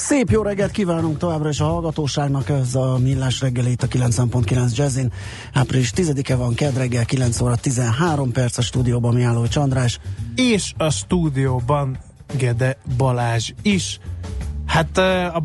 [0.00, 4.74] Szép jó reggelt kívánunk továbbra is a hallgatóságnak, ez a Millás reggeli itt a 90.9
[4.74, 5.12] Jazzin.
[5.52, 10.00] Április 10-e van, kedd reggel 9 óra 13 perc a stúdióban Miálló Csandrás.
[10.34, 11.98] És a stúdióban
[12.36, 13.98] Gede Balázs is.
[14.66, 15.42] Hát a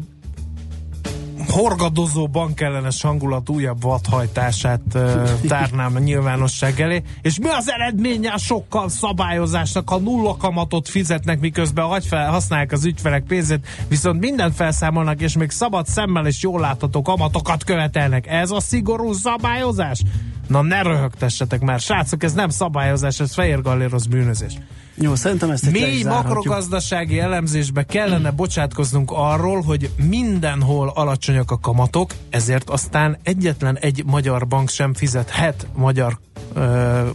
[1.55, 7.04] horgadozó bankellenes hangulat újabb vadhajtását uh, tárnám a nyilvánosság elé.
[7.22, 12.86] És mi az eredménye a sokkal szabályozásnak, ha nulla kamatot fizetnek, miközben fel, használják az
[12.86, 18.28] ügyfelek pénzét, viszont mindent felszámolnak, és még szabad szemmel és jól látható kamatokat követelnek.
[18.28, 20.02] Ez a szigorú szabályozás?
[20.48, 24.58] Na ne röhögtessetek már, srácok, ez nem szabályozás, ez fehér galléros bűnözés.
[24.98, 32.70] Jó, szerintem ezt Mély makrogazdasági elemzésbe kellene bocsátkoznunk arról, hogy mindenhol alacsonyak a kamatok, ezért
[32.70, 36.20] aztán egyetlen egy magyar bank sem fizethet magyar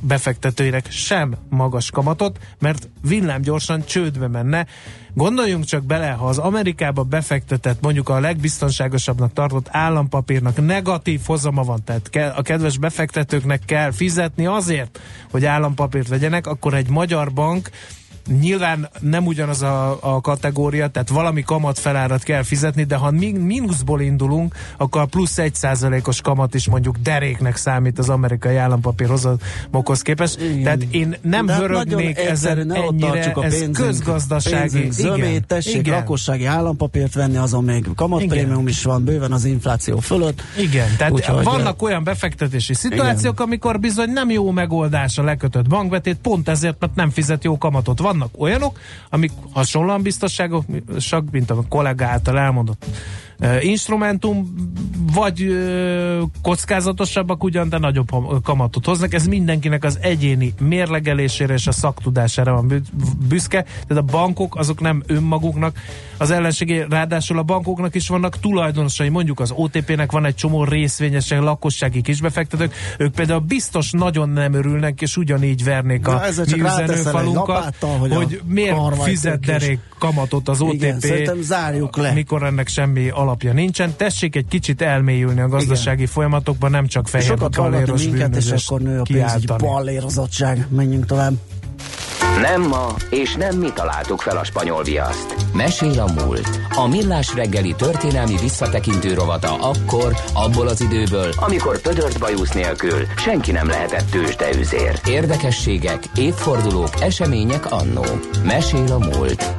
[0.00, 4.66] befektetőinek sem magas kamatot, mert villámgyorsan csődbe menne.
[5.14, 11.84] Gondoljunk csak bele, ha az Amerikába befektetett, mondjuk a legbiztonságosabbnak tartott állampapírnak negatív hozama van,
[11.84, 17.70] tehát a kedves befektetőknek kell fizetni azért, hogy állampapírt vegyenek, akkor egy magyar bank
[18.40, 24.00] Nyilván nem ugyanaz a, a kategória, tehát valami kamat felárat kell fizetni, de ha mínuszból
[24.00, 30.40] indulunk, akkor a plusz egy százalékos kamat is mondjuk deréknek számít az amerikai állampapírhozamokhoz képest.
[30.40, 30.62] Igen.
[30.62, 34.80] Tehát én nem de hát hörögnék ezen ennyire, a ez pénzünk, közgazdasági.
[34.80, 35.94] Pénzünk zömét, igen, tessék igen.
[35.94, 40.42] lakossági állampapírt venni, azon még kamatprémium is van, bőven az infláció fölött.
[40.58, 43.46] Igen, tehát Úgyhogy vannak olyan befektetési szituációk, igen.
[43.46, 47.98] amikor bizony nem jó megoldás a lekötött bankbetét, pont ezért, mert nem fizet jó kamatot.
[47.98, 48.78] Van vannak olyanok,
[49.10, 52.84] amik hasonlóan biztonságosak, mint a kollega által elmondott
[53.60, 54.54] instrumentum,
[55.14, 55.46] vagy
[56.42, 58.08] kockázatosabbak ugyan, de nagyobb
[58.42, 59.14] kamatot hoznak.
[59.14, 62.82] Ez mindenkinek az egyéni mérlegelésére és a szaktudására van
[63.28, 63.62] büszke.
[63.62, 65.76] Tehát a bankok azok nem önmaguknak
[66.16, 69.08] az ellenségé, ráadásul a bankoknak is vannak tulajdonosai.
[69.08, 75.00] Mondjuk az OTP-nek van egy csomó részvényesen lakossági kisbefektetők, ők például biztos nagyon nem örülnek,
[75.00, 81.00] és ugyanígy vernék a mi üzenőfalunkat, hogy, hogy miért fizet derék kamatot az OTP, Igen,
[81.40, 82.12] zárjuk le.
[82.12, 83.96] mikor ennek semmi alapja nincsen.
[83.96, 86.12] Tessék egy kicsit elmélyülni a gazdasági Igen.
[86.12, 90.66] folyamatokban, nem csak fehér Sokat balléros minket, és akkor nő a pénzügyi ballérozottság.
[90.68, 91.32] Menjünk tovább.
[92.40, 95.34] Nem ma, és nem mi találtuk fel a spanyol viaszt.
[95.54, 96.60] Mesél a múlt.
[96.76, 103.52] A millás reggeli történelmi visszatekintő rovata akkor, abból az időből, amikor pödört bajusz nélkül senki
[103.52, 105.00] nem lehetett tőzsdeüzér.
[105.06, 108.04] Érdekességek, évfordulók, események annó.
[108.44, 109.54] Mesél a múlt.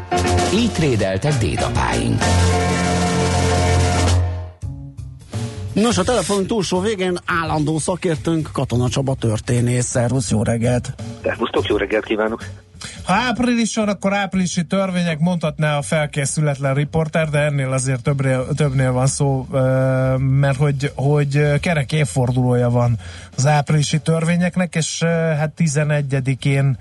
[0.54, 2.22] Így trédeltek dédapáink.
[5.82, 9.86] Nos, a telefon túlsó végén állandó szakértőnk Katona Csaba történész.
[9.86, 10.94] Szervusz, jó reggelt!
[11.24, 12.46] Szervusztok, jó reggelt kívánok!
[13.04, 18.92] Ha április van, akkor áprilisi törvények mondhatná a felkészületlen riporter, de ennél azért többnél, többnél
[18.92, 19.48] van szó,
[20.18, 22.98] mert hogy, hogy kerek évfordulója van
[23.38, 25.04] az áprilisi törvényeknek, és
[25.38, 26.78] hát 11-én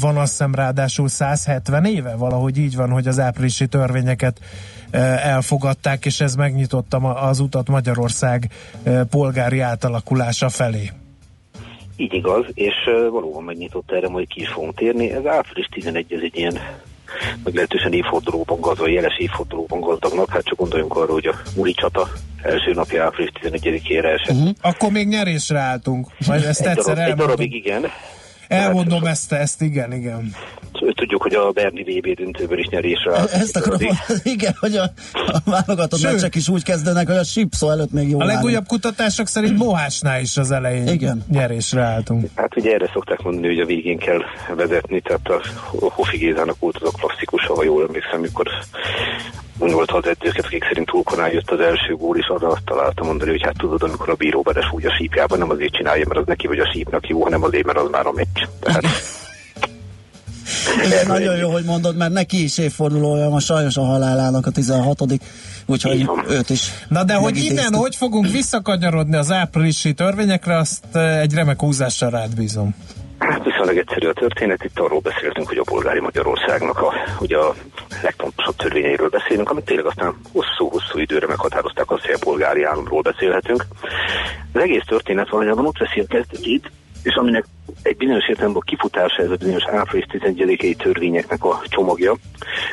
[0.00, 4.40] van azt hiszem ráadásul 170 éve, valahogy így van, hogy az áprilisi törvényeket
[4.90, 8.50] elfogadták, és ez megnyitotta az utat Magyarország
[9.10, 10.90] polgári átalakulása felé.
[11.96, 12.74] Így igaz, és
[13.10, 15.10] valóban megnyitotta erre, majd ki is fogunk térni.
[15.10, 16.58] Ez április 11 ez egy ilyen
[17.44, 20.30] meglehetősen évfordulóban gazdag, jeles évfordulóban gazdagnak.
[20.30, 22.08] Hát csak gondoljunk arra, hogy a Muli csata
[22.42, 24.36] első napja április 11-ére esett.
[24.36, 24.50] Uh-huh.
[24.60, 26.06] Akkor még nyerésre álltunk.
[26.26, 27.84] Majd ezt egy, darab, egy darabig igen.
[28.48, 30.34] Elmondom hát, ezt, ezt, igen, igen.
[30.94, 33.26] Tudjuk, hogy a Berni VB döntőből is nyerésre áll.
[33.26, 33.80] Ezt akarom,
[34.22, 34.82] igen, hogy a,
[35.12, 39.26] a válogatott meccsek is úgy kezdenek, hogy a Sipszó előtt még jó A legújabb kutatások
[39.26, 41.24] szerint Mohásnál is az elején igen.
[41.30, 42.26] nyerésre álltunk.
[42.34, 44.20] Hát ugye erre szokták mondani, hogy a végén kell
[44.56, 48.48] vezetni, tehát a Hofi Gézának volt az a klasszikus, ha jól emlékszem, mikor
[49.58, 53.30] gondolta az edzőket, akik szerint túlkonál jött az első gól, és arra azt találta mondani,
[53.30, 56.46] hogy hát tudod, amikor a bíró belesúgy a sípjába, nem azért csinálja, mert az neki
[56.46, 58.37] vagy a sípnak jó, hanem azért, mert az már a meccs.
[58.60, 58.84] Tehát
[60.82, 65.00] Ez nagyon jó, hogy mondod, mert neki is évfordulója ma sajnos a halálának a 16
[65.66, 66.70] úgyhogy őt is.
[66.88, 72.34] Na de hogy innen hogy fogunk visszakanyarodni az áprilisi törvényekre, azt egy remek húzással rád
[72.34, 72.74] bízom.
[73.18, 77.54] Hát viszonylag egyszerű a történet, itt arról beszéltünk, hogy a polgári Magyarországnak a, ugye a
[78.02, 83.66] legfontosabb törvényeiről beszélünk, amit tényleg aztán hosszú-hosszú időre meghatározták azt, hogy a polgári államról beszélhetünk.
[84.52, 86.70] Az egész történet valójában ott veszi a kezdetét,
[87.08, 87.44] és aminek
[87.82, 92.16] egy bizonyos értelemben a kifutása ez a bizonyos április 11-i törvényeknek a csomagja.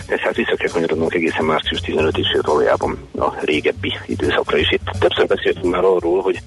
[0.06, 4.72] Tehát hát vissza kell kanyarodnunk egészen március 15 is valójában a régebbi időszakra is.
[4.72, 6.40] Itt többször beszéltünk már arról, hogy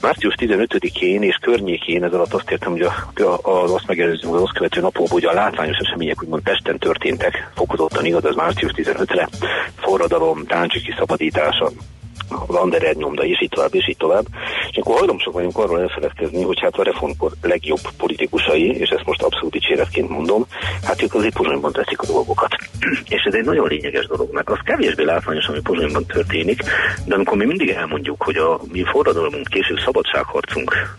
[0.00, 4.42] március 15-én és környékén, ez alatt azt értem, hogy a, a, a, azt megelőző, az
[4.42, 9.28] azt követő napokban, hogy a látványos események úgymond Pesten történtek, fokozottan igaz, ez március 15-re,
[9.76, 11.70] forradalom, Táncsiki kiszabadítása,
[12.28, 14.26] a Landerer nyomda, és így tovább, és így tovább.
[14.70, 19.22] És akkor hajlamosak vagyunk arról elfeledkezni, hogy hát a reformkor legjobb politikusai, és ezt most
[19.22, 20.46] abszolút dicséretként mondom,
[20.82, 22.56] hát ők azért Pozsonyban teszik a dolgokat.
[23.14, 26.62] és ez egy nagyon lényeges dolog, mert az kevésbé látványos, ami Pozsonyban történik,
[27.04, 30.96] de amikor mi mindig elmondjuk, hogy a mi forradalomunk, később szabadságharcunk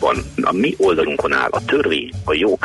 [0.00, 2.58] van, a mi oldalunkon áll a törvény, a jog.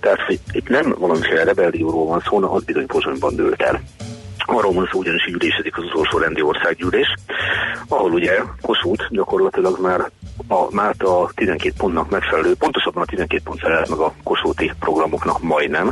[0.00, 3.80] Tehát, hogy itt nem valamiféle rebellióról van szó, az bizony Pozsonyban dőlt el.
[4.52, 7.14] Arról van szó, ugyanis így ülésezik az utolsó rendi országgyűlés,
[7.88, 10.10] ahol ugye Kossuth gyakorlatilag már
[10.48, 15.42] a, már a 12 pontnak megfelelő, pontosabban a 12 pont felel meg a Kossuthi programoknak
[15.42, 15.90] majdnem,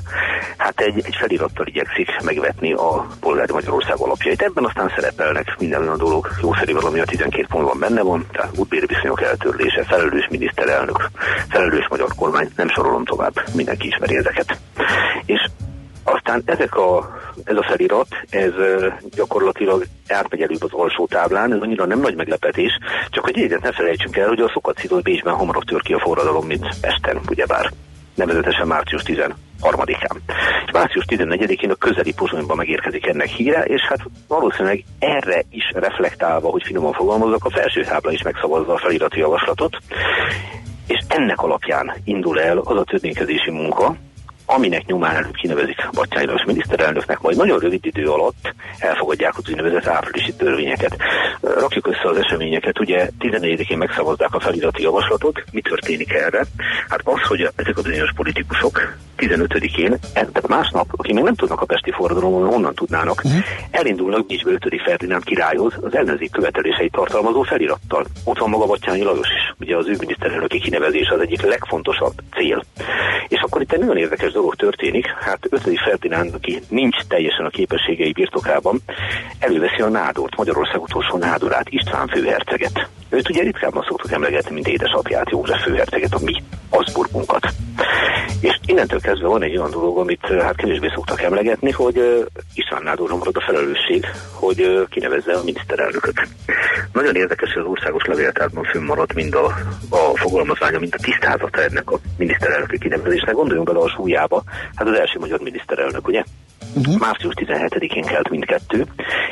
[0.57, 4.43] hát egy, egy felirattal igyekszik megvetni a polgári Magyarország alapjait.
[4.43, 8.59] Ebben aztán szerepelnek minden olyan dolog, jó szerintem ami a 12 pontban benne van, tehát
[8.59, 11.11] útbéri viszonyok eltörlése, felelős miniszterelnök,
[11.49, 14.59] felelős magyar kormány, nem sorolom tovább, mindenki ismeri ezeket.
[15.25, 15.49] És
[16.13, 18.53] aztán ezek a, ez a felirat, ez
[19.11, 22.79] gyakorlatilag átmegy előbb az alsó táblán, ez annyira nem nagy meglepetés,
[23.11, 25.99] csak hogy egyet ne felejtsünk el, hogy a szokat szidott Bécsben hamarabb tör ki a
[25.99, 27.73] forradalom, mint Pesten, ugyebár
[28.15, 30.17] nevezetesen március 13-án.
[30.67, 36.51] És március 14-én a közeli Pozsonyban megérkezik ennek híre, és hát valószínűleg erre is reflektálva,
[36.51, 39.77] hogy finoman fogalmazok, a felső tábla is megszavazza a felirati javaslatot,
[40.87, 43.97] és ennek alapján indul el az a törvénykezési munka,
[44.51, 49.87] aminek nyomán előbb kinevezik Batyányi Lajos miniszterelnöknek, majd nagyon rövid idő alatt elfogadják az úgynevezett
[49.87, 50.97] áprilisi törvényeket.
[51.41, 56.45] Rakjuk össze az eseményeket, ugye 14-én megszavazzák a felirati javaslatot, mi történik erre?
[56.89, 61.61] Hát az, hogy ezek a bizonyos politikusok 15-én, e, tehát másnap, akik még nem tudnak
[61.61, 63.41] a Pesti forradalomon, honnan tudnának, uh-huh.
[63.71, 64.83] elindulnak Bécsbe 5.
[64.85, 68.07] Ferdinánd királyhoz az ellenzék követeléseit tartalmazó felirattal.
[68.25, 72.65] Ott van maga Batyányi Lajos is, ugye az ő miniszterelnöki kinevezés az egyik legfontosabb cél.
[73.29, 75.63] És akkor itt egy nagyon érdekes dolog történik, hát 5.
[75.85, 78.81] Ferdinánd, aki nincs teljesen a képességei birtokában,
[79.39, 82.89] előveszi a nádort, Magyarország utolsó nádorát, István főherceget.
[83.09, 87.47] Őt ugye ritkábban szoktuk emlegetni, mint édesapját, József főherceget, a mi Habsburgunkat.
[88.41, 93.17] És innentől kezdve van egy olyan dolog, amit hát kevésbé szoktak emlegetni, hogy István Nádorra
[93.17, 96.29] marad a felelősség, hogy kinevezze a miniszterelnököt.
[96.93, 99.45] Nagyon érdekes, hogy az országos levéltárban fönnmaradt mind a,
[99.89, 103.35] a fogalmazványa, mind a tisztázata ennek a miniszterelnöki kinevezésnek.
[103.35, 104.43] Gondoljunk bele a súlyába,
[104.75, 106.25] hát az első magyar miniszterelnök, ugye?
[106.75, 106.99] Uh-huh.
[106.99, 108.87] Március 17-én kelt mindkettő.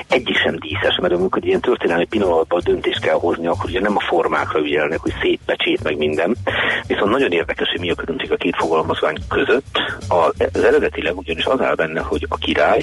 [0.08, 4.00] Egyik sem díszes, mert amikor ilyen történelmi pillanatban döntést kell hozni, akkor ugye nem a
[4.00, 6.36] formákra ügyelnek, hogy szép pecsét meg minden.
[6.86, 9.78] Viszont nagyon érdekes, hogy mi a különbség a két fogalmazvány között.
[10.08, 12.82] Az eredetileg ugyanis az áll benne, hogy a király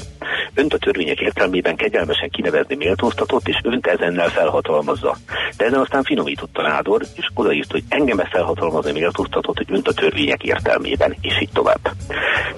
[0.53, 5.15] önt a törvények értelmében kegyelmesen kinevezni méltóztatott, és önt ezennel felhatalmazza.
[5.57, 9.88] De ezen aztán finomított a nádor, és odaírt, hogy engem ezt felhatalmazni méltóztatott, hogy önt
[9.88, 11.91] a törvények értelmében, és így tovább.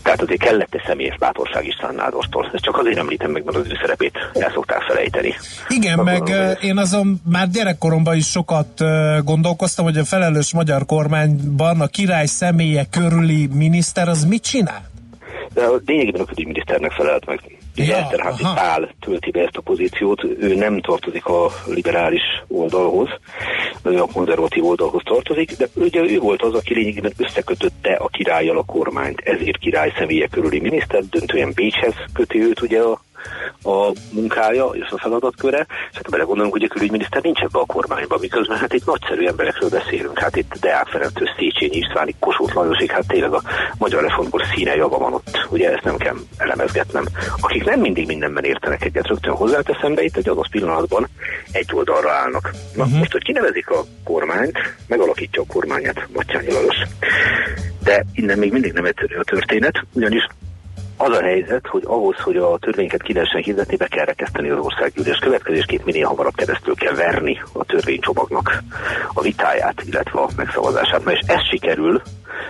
[0.03, 2.49] Tehát azért kellett egy személyes bátorság is Nádortól.
[2.53, 5.33] Ezt csak azért említem meg, mert az ő szerepét el szokták felejteni.
[5.67, 8.83] Igen, Akkor meg van, én azon már gyerekkoromban is sokat
[9.23, 14.89] gondolkoztam, hogy a felelős magyar kormányban a király személye körüli miniszter az mit csinál?
[15.53, 17.41] De a lényegében a külügyminiszternek felelt meg.
[17.75, 23.09] Ja, Eszterházi Pál tölti be ezt a pozíciót, ő nem tartozik a liberális oldalhoz,
[23.83, 28.57] ő a konzervatív oldalhoz tartozik, de ugye ő volt az, aki lényegében összekötötte a királlyal
[28.57, 33.01] a kormányt, ezért király személye körüli miniszter, döntően Bécshez köti őt ugye a
[33.63, 38.19] a munkája és a feladatköre, és hát belegondolunk, hogy a külügyminiszter nincs ebbe a kormányban,
[38.21, 43.07] miközben hát itt nagyszerű emberekről beszélünk, hát itt Deák Ferenctől Széchenyi Istváni, Kossuth Lajosig, hát
[43.07, 43.41] tényleg a
[43.77, 47.05] magyar reformkor színe java van ott, ugye ezt nem kell elemezgetnem.
[47.39, 51.07] Akik nem mindig mindenben értenek egyet, rögtön hozzáteszem, de itt egy adott pillanatban
[51.51, 52.51] egy oldalra állnak.
[52.75, 52.97] Na, uh-huh.
[52.97, 56.77] most, hogy kinevezik a kormányt, megalakítja a kormányát Matyányi Lajos.
[57.83, 60.27] De innen még mindig nem egyszerű a történet, ugyanis
[60.97, 64.65] az a helyzet, hogy ahhoz, hogy a törvényeket ki lehessen hirdetni, be kell rekeszteni az
[64.65, 65.17] országgyűlés.
[65.17, 68.63] Következésképp minél hamarabb keresztül kell verni a törvénycsomagnak
[69.13, 71.05] a vitáját, illetve a megszavazását.
[71.05, 72.01] Na és ez sikerül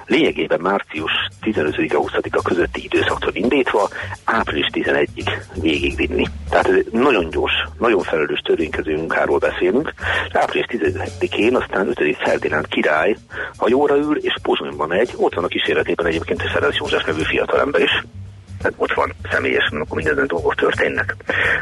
[0.06, 1.12] lényegében március
[1.42, 3.90] 15-20-a közötti időszaktól indítva
[4.24, 5.30] április 11-ig
[5.62, 6.26] végigvinni.
[6.50, 9.94] Tehát ez nagyon gyors, nagyon felelős törvénykező munkáról beszélünk.
[10.32, 12.18] Április 10-én aztán 5.
[12.18, 13.16] Ferdinánd király
[13.58, 17.82] hajóra ül, és Pozsonyba megy, ott van a kísérletében egyébként egy Ferenc József nevű fiatalember
[17.82, 18.04] is,
[18.66, 21.16] tehát ott van személyesen, akkor minden dolgok történnek.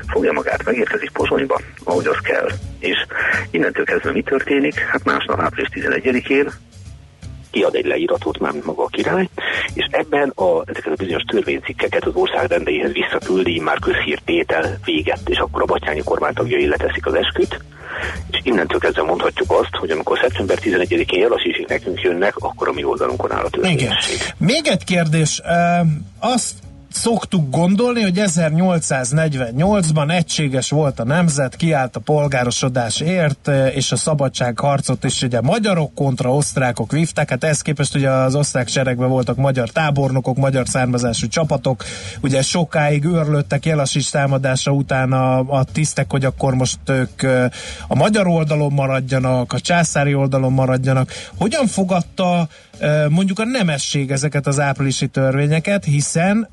[0.08, 2.50] Fogja magát, megérkezik Pozsonyba, ahogy az kell.
[2.80, 3.06] És
[3.52, 4.80] innentől kezdve mi történik?
[4.80, 6.52] Hát másnap április 11-én
[7.52, 9.30] kiad egy leíratot már maga a király,
[9.74, 15.38] és ebben a, ezeket a bizonyos törvénycikkeket az ország rendeihez visszaküldi, már közhírtétel véget, és
[15.38, 17.60] akkor a batyányi kormány tagjai leteszik az esküt,
[18.32, 22.84] és innentől kezdve mondhatjuk azt, hogy amikor szeptember 11-én jelasítsik nekünk jönnek, akkor a mi
[22.84, 24.18] oldalunkon áll a törvényesség.
[24.38, 25.42] Még egy kérdés,
[26.20, 26.54] azt
[26.94, 35.22] szoktuk gondolni, hogy 1848-ban egységes volt a nemzet, kiállt a polgárosodásért, és a szabadságharcot is
[35.22, 40.38] ugye magyarok kontra osztrákok vívták, hát ezt képest ugye az osztrák seregben voltak magyar tábornokok,
[40.38, 41.84] magyar származású csapatok,
[42.22, 47.24] ugye sokáig őrlöttek Jelasics támadása után a, a tisztek, hogy akkor most ők
[47.88, 51.12] a magyar oldalon maradjanak, a császári oldalon maradjanak.
[51.38, 52.48] Hogyan fogadta
[53.10, 56.50] mondjuk a nemesség ezeket az áprilisi törvényeket, hiszen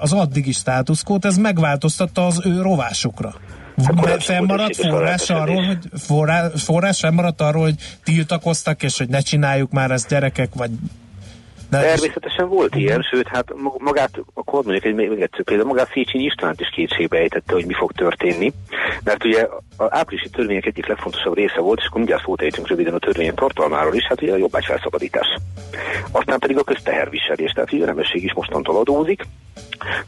[0.00, 3.34] az addigi státuszkót ez megváltoztatta az ő rovásukra.
[4.18, 7.74] Fennmaradt forrás arról, hogy forrás, forrás fennmaradt arról, hogy
[8.04, 10.70] tiltakoztak, és hogy ne csináljuk már ezt gyerekek, vagy
[11.72, 16.24] de Természetesen volt ilyen, sőt, hát magát, akkor mondjuk egy még egyszer például, magát Széchenyi
[16.24, 18.52] Istvánt is kétségbe ejtette, hogy mi fog történni,
[19.04, 22.94] mert ugye az áprilisi törvények egyik legfontosabb része volt, és akkor mindjárt szót ejtünk röviden
[22.94, 25.26] a törvények tartalmáról is, hát ugye a jobbágy felszabadítás.
[26.10, 29.22] Aztán pedig a közteherviselés, tehát ugye a nemesség is mostantól adózik,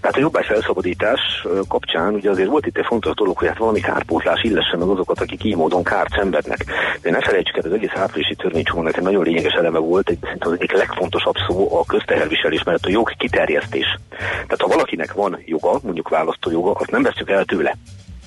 [0.00, 3.80] tehát a jobbágy felszabadítás kapcsán ugye azért volt itt egy fontos dolog, hogy hát valami
[3.80, 6.64] kárpótlás illessen az azokat, akik így módon kárt szenvednek.
[7.02, 10.52] De ne felejtsük el, az egész áprilisi törvénycsomagnak egy nagyon lényeges eleme volt, egy, az
[10.52, 13.98] egyik legfontosabb szó a közteherviselés, mert a jog kiterjesztés.
[14.32, 17.76] Tehát ha valakinek van joga, mondjuk választójoga, azt nem veszük el tőle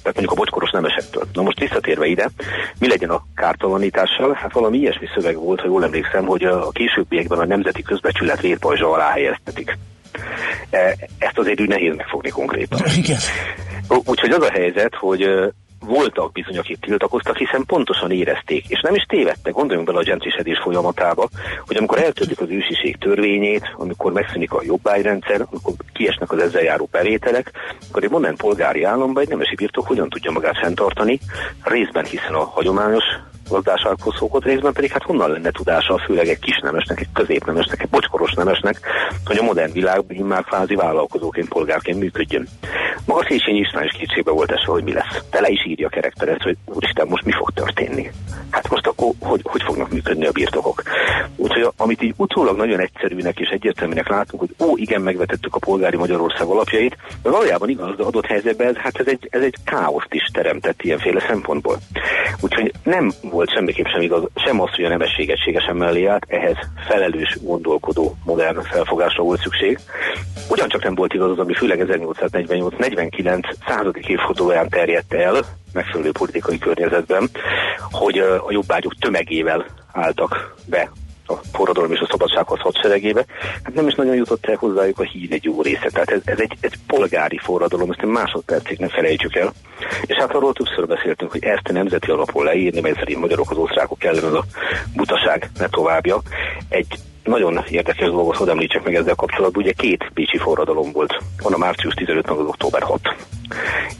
[0.07, 1.23] tehát mondjuk a bocskoros nemesektől.
[1.33, 2.29] Na most visszatérve ide,
[2.79, 4.33] mi legyen a kártalanítással?
[4.33, 8.91] Hát valami ilyesmi szöveg volt, ha jól emlékszem, hogy a későbbiekben a nemzeti közbecsület vérpajzsa
[8.91, 9.77] alá helyeztetik.
[10.69, 12.79] E, ezt azért úgy nehéz megfogni konkrétan.
[13.03, 13.19] Igen.
[14.05, 15.29] Úgyhogy az a helyzet, hogy
[15.79, 20.59] voltak bizony, akik tiltakoztak, hiszen pontosan érezték, és nem is tévedtek, gondoljunk bele a gentlisedés
[20.59, 21.29] folyamatába,
[21.65, 26.87] hogy amikor eltöltjük az ősiség törvényét, amikor megszűnik a jobbágyrendszer, amikor kiesnek az ezzel járó
[26.91, 27.51] bevételek,
[27.89, 31.19] akkor egy modern polgári államban egy nemesi birtok hogyan tudja magát fenntartani,
[31.63, 33.05] részben hiszen a hagyományos
[33.49, 37.89] gazdássághoz szokott részben, pedig hát honnan lenne tudása, főleg egy kis nemesnek, egy középnemesnek, egy
[37.89, 38.79] bocskoros nemesnek,
[39.25, 42.47] hogy a modern világban már fázi vállalkozóként, polgárként működjön.
[43.05, 45.21] Maga Széchenyi István is kétségbe volt esve, hogy mi lesz.
[45.29, 48.11] Tele is írja kerekperet, hogy úristen, most mi fog történni.
[48.49, 50.83] Hát most akkor hogy, hogy fognak működni a birtokok?
[51.35, 55.97] Úgyhogy amit így utólag nagyon egyszerűnek és egyértelműnek látunk, hogy ó, igen, megvetettük a polgári
[55.97, 60.13] Magyarország alapjait, de valójában igaz, de adott helyzetben ez, hát ez egy, ez egy káoszt
[60.13, 61.77] is teremtett ilyenféle szempontból.
[62.41, 66.57] Úgyhogy nem volt semmiképp sem igaz, sem az, hogy a nemesség egységesen mellé állt, ehhez
[66.87, 69.79] felelős, gondolkodó, modern felfogásra volt szükség.
[70.49, 75.41] Ugyancsak nem volt igaz az, ami főleg 1848-49 századik évfordulóján terjedt el,
[75.73, 77.29] megfelelő politikai környezetben,
[77.91, 80.89] hogy a jobbágyok tömegével álltak be
[81.27, 83.25] a forradalom és a szabadsághoz hadseregébe,
[83.63, 85.89] hát nem is nagyon jutott el hozzájuk a híd egy jó része.
[85.91, 89.53] Tehát ez, ez egy, egy polgári forradalom, ezt egy másodpercig nem felejtsük el.
[90.05, 93.57] És hát arról többször beszéltünk, hogy ezt a nemzeti alapon leírni, mert szerint magyarok az
[93.57, 94.45] osztrákok ellen az a
[94.95, 96.21] butaság ne továbbja.
[96.69, 96.87] Egy
[97.23, 99.63] nagyon érdekes dolgot hogy említsek meg ezzel kapcsolatban.
[99.63, 101.23] Ugye két Bécsi forradalom volt.
[101.41, 103.01] Van a március 15 meg az október 6.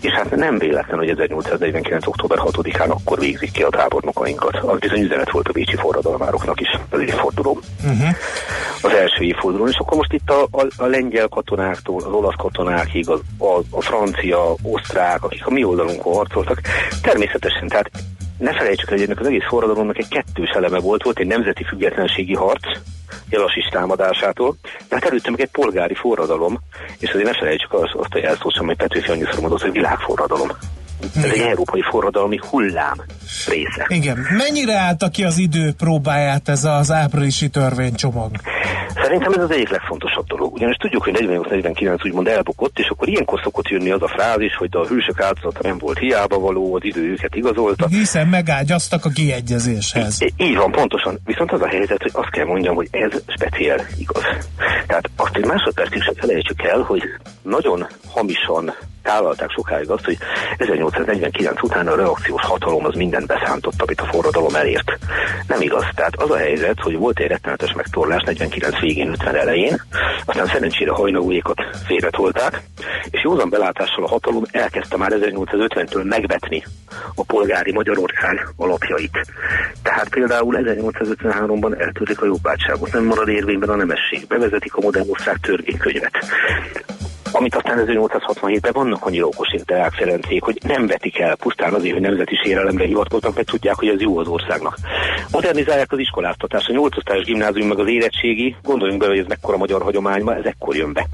[0.02, 2.08] És hát nem véletlen, hogy 1849.
[2.08, 4.56] október 6-án akkor végzik ki a tábornokainkat.
[4.56, 7.60] Az bizony üzenet volt a Bécsi forradalmároknak is az évforduló.
[7.84, 8.10] Uh-huh.
[8.82, 9.68] Az első évfordulón.
[9.68, 13.82] És akkor most itt a, a, a lengyel katonáktól, az olasz katonákig, a, a, a
[13.82, 16.62] francia, osztrák, akik a mi oldalunkon harcoltak,
[17.02, 17.92] természetesen, tehát
[18.38, 22.34] ne felejtsük, hogy ennek az egész forradalomnak egy kettős eleme volt, volt egy nemzeti függetlenségi
[22.34, 22.66] harc,
[23.30, 24.56] Jelasis támadásától,
[24.88, 26.60] tehát előtte meg egy polgári forradalom,
[27.00, 30.50] és azért ne felejtsük azt, azt a jelszót sem, hogy Petőfi annyiszor mondott, hogy világforradalom.
[31.16, 32.96] Ez egy európai forradalmi hullám
[33.48, 33.86] része.
[33.88, 34.28] Igen.
[34.38, 38.32] Mennyire állta ki az idő próbáját ez az áprilisi törvénycsomag?
[39.04, 40.54] Szerintem ez az egyik legfontosabb dolog.
[40.54, 44.70] Ugyanis tudjuk, hogy 48-49 úgymond elbukott, és akkor ilyenkor szokott jönni az a frázis, hogy
[44.72, 47.88] a hősök áldozata nem volt hiába való, az idő őket igazolta.
[47.88, 50.22] Hiszen megágyaztak a kiegyezéshez.
[50.22, 51.20] I- így van, pontosan.
[51.26, 54.24] Viszont az a helyzet, hogy azt kell mondjam, hogy ez speciál igaz.
[54.88, 57.02] Tehát azt egy másodpercig sem felejtsük el, hogy
[57.42, 58.74] nagyon hamisan
[59.08, 60.18] tálalták sokáig azt, hogy
[60.58, 64.98] 1849 után a reakciós hatalom az mindent beszántott, amit a forradalom elért.
[65.48, 65.84] Nem igaz.
[65.96, 69.82] Tehát az a helyzet, hogy volt egy rettenetes megtorlás 49 végén, 50 elején,
[70.26, 72.62] aztán szerencsére hajnagújékat félretolták,
[73.10, 76.64] és józan belátással a hatalom elkezdte már 1850-től megvetni
[77.16, 79.18] a polgári Magyarország alapjait.
[79.82, 85.38] Tehát például 1853-ban eltörlik a jobbátságot, nem marad érvényben a nemesség, bevezetik a modern ország
[85.40, 86.18] törvénykönyvet
[87.32, 92.02] amit aztán 1867-ben vannak annyira okos Deák Ferencék, hogy nem vetik el pusztán azért, hogy
[92.02, 94.78] nemzeti sérelemre hivatkoznak, mert tudják, hogy ez jó az országnak.
[95.32, 99.58] Modernizálják az iskoláztatást, a 8 osztályos gimnázium meg az érettségi, gondoljunk bele, hogy ez mekkora
[99.58, 101.08] magyar hagyományban, ez ekkor jön be.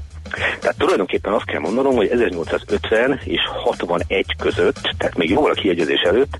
[0.60, 6.00] Tehát tulajdonképpen azt kell mondanom, hogy 1850 és 61 között, tehát még jóval a kiegyezés
[6.00, 6.38] előtt,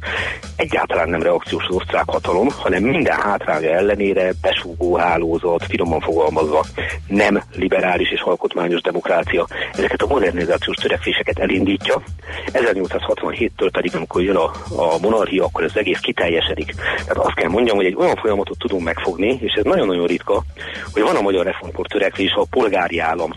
[0.57, 6.65] egyáltalán nem reakciós az osztrák hatalom, hanem minden hátránya ellenére besúgó hálózat, finoman fogalmazva,
[7.07, 12.03] nem liberális és alkotmányos demokrácia ezeket a modernizációs törekvéseket elindítja.
[12.53, 16.75] 1867-től pedig, amikor jön a, a monarchia, akkor ez egész kiteljesedik.
[16.75, 20.43] Tehát azt kell mondjam, hogy egy olyan folyamatot tudunk megfogni, és ez nagyon-nagyon ritka,
[20.93, 23.31] hogy van a magyar reformkor törekvés a polgári állam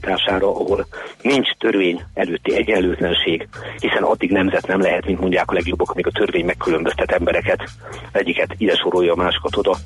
[0.00, 0.86] kialakítására, ahol
[1.22, 3.48] nincs törvény előtti egyenlőtlenség,
[3.78, 7.62] hiszen addig nemzet nem lehet, mint mondják a legjobbak, amíg a törvény megkülönböztet embereket,
[8.12, 9.76] egyiket ide sorolja, a másikat oda.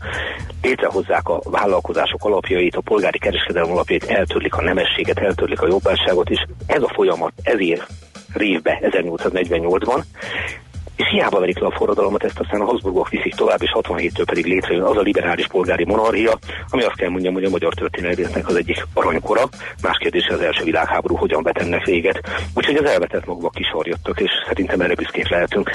[0.62, 6.44] Létrehozzák a vállalkozások alapjait, a polgári kereskedelem alapjait, eltörlik a nemességet, eltörlik a jobbásságot, és
[6.66, 7.86] ez a folyamat ezért
[8.32, 10.02] révbe 1848-ban,
[10.98, 14.46] és hiába verik le a forradalmat, ezt aztán a Habsburgok viszik tovább, és 67-től pedig
[14.46, 16.38] létrejön az a liberális polgári monarchia,
[16.68, 19.48] ami azt kell mondjam, hogy a magyar történelmének az egyik aranykora.
[19.82, 22.20] Más kérdés az első világháború hogyan vetennek véget.
[22.54, 25.70] Úgyhogy az elvetett maguk kisorjottak, és szerintem erre büszkék lehetünk.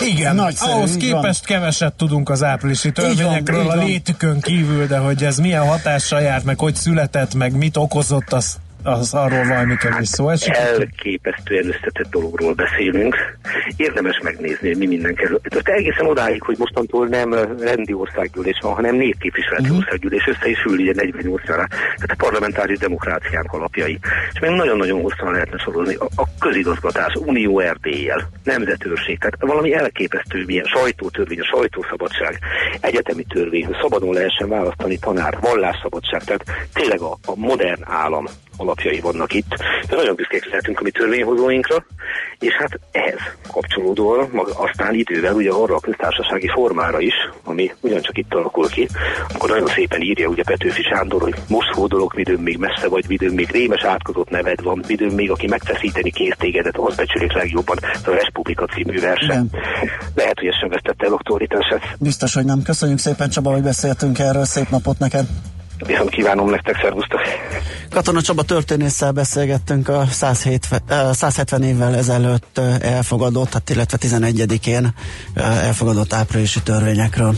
[0.00, 1.58] Igen, Nagyszerű, ahhoz képest van.
[1.58, 6.44] keveset tudunk az áprilisi törvényekről van, a létükön kívül, de hogy ez milyen hatással járt,
[6.44, 10.54] meg hogy született, meg mit okozott, azt az arról valami kevés szó esik?
[10.54, 13.16] Elképesztően összetett dologról beszélünk.
[13.76, 15.40] Érdemes megnézni, hogy mi minden kerül.
[15.40, 19.78] Tehát egészen odáig, hogy mostantól nem rendi országgyűlés van, hanem népképviseleti uh-huh.
[19.78, 20.26] országgyűlés.
[20.26, 23.98] Össze is ül ugye 48 ra Tehát a parlamentáris demokráciánk alapjai.
[24.32, 25.94] És még nagyon-nagyon hosszan lehetne sorolni.
[25.94, 32.38] A, a közigazgatás, unió erdéllyel, nemzetőrség, tehát valami elképesztő, milyen sajtótörvény, a sajtószabadság,
[32.80, 38.26] egyetemi törvény, hogy szabadon lehessen választani tanár, vallásszabadság, tehát tényleg a, a modern állam
[38.56, 39.54] alapjai vannak itt.
[39.88, 41.86] De nagyon büszkék lehetünk a mi törvényhozóinkra,
[42.38, 43.20] és hát ehhez
[43.52, 48.88] kapcsolódóan mag, aztán idővel ugye arra a köztársasági formára is, ami ugyancsak itt alakul ki,
[49.34, 53.34] akkor nagyon szépen írja ugye Petőfi Sándor, hogy most hódolok, midőn még messze vagy, midőn
[53.34, 58.00] még rémes átkozott neved van, midőn még aki megfeszíteni kész tégedet, az becsülik legjobban, ez
[58.04, 59.24] a Respublika című verse.
[59.24, 59.50] Igen.
[60.14, 61.96] Lehet, hogy ez sem vesztette el aktualitását.
[61.98, 62.62] Biztos, hogy nem.
[62.62, 64.44] Köszönjük szépen Csaba, hogy beszéltünk erről.
[64.44, 65.26] Szép napot neked!
[65.78, 67.20] Viszont kívánom nektek, szervusztok!
[67.90, 70.80] Katona Csaba történésszel beszélgettünk a 170,
[71.12, 74.94] 170 évvel ezelőtt elfogadott, hát illetve 11-én
[75.34, 77.34] elfogadott áprilisi törvényekről.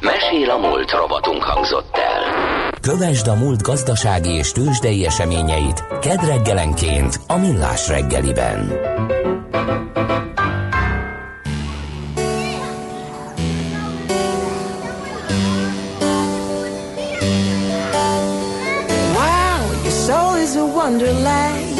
[0.00, 2.70] Mesél a múlt robotunk hangzott el.
[2.80, 8.72] Kövesd a múlt gazdasági és tőzsdei eseményeit kedd reggelenként a Millás reggeliben.
[20.60, 21.78] Wonderland.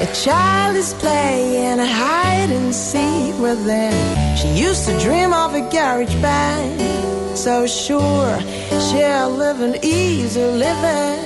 [0.00, 4.36] A child is playing a hide and seek with them.
[4.36, 7.38] She used to dream of a garage band.
[7.38, 8.40] So sure,
[8.86, 11.25] she'll live an easy living.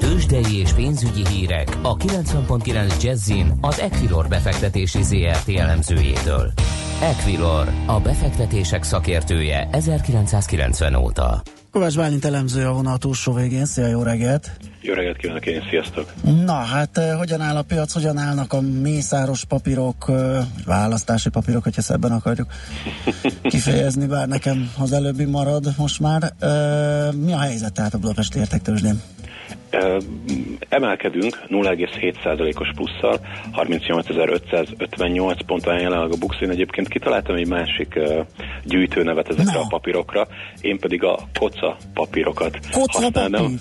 [0.00, 6.52] Tőzsdei és pénzügyi hírek a 90.9 Jazzin az Equilor befektetési ZRT elemzőjétől.
[7.02, 11.42] Equilor, a befektetések szakértője 1990 óta.
[11.70, 13.64] Kovács Bálint elemző a vonal túlsó végén.
[13.64, 14.50] Szia, jó reggelt!
[14.82, 16.12] Jó reggelt kívánok én, sziasztok!
[16.44, 21.62] Na, hát eh, hogyan áll a piac, hogyan állnak a mészáros papírok, eh, választási papírok,
[21.62, 22.46] hogyha ebben akarjuk
[23.42, 26.22] kifejezni, bár nekem az előbbi marad most már.
[26.22, 29.00] Eh, mi a helyzet tehát a Budapesti értektősdén?
[30.68, 33.20] Emelkedünk 0,7%-os plusszal,
[33.52, 36.50] 38.558 ponton jelenleg a Buxin.
[36.50, 37.98] Egyébként kitaláltam egy másik
[38.64, 39.60] gyűjtőnevet ezekre no.
[39.60, 40.28] a papírokra,
[40.60, 43.42] én pedig a koca papírokat koca használnám.
[43.42, 43.58] Papír?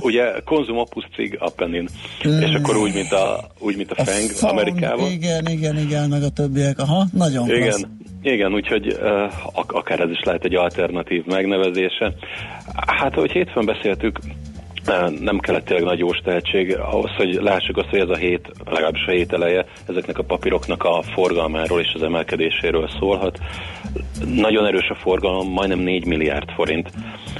[0.00, 1.88] Ugye Konzum Opus Cig Appenin,
[2.22, 5.10] és akkor úgy, mint a, úgy, mint a, a Feng Fang, Amerikában.
[5.10, 6.78] Igen, igen, igen, meg a többiek.
[6.78, 7.86] Aha, nagyon Igen, klassz.
[8.22, 9.32] igen úgyhogy uh,
[9.66, 12.14] akár ez is lehet egy alternatív megnevezése.
[12.86, 14.18] Hát, ahogy hétfőn beszéltük,
[15.20, 19.04] nem kellett tényleg nagy jós tehetség ahhoz, hogy lássuk azt, hogy ez a hét, legalábbis
[19.06, 23.38] a hét eleje ezeknek a papíroknak a forgalmáról és az emelkedéséről szólhat.
[24.34, 26.90] Nagyon erős a forgalom, majdnem 4 milliárd forint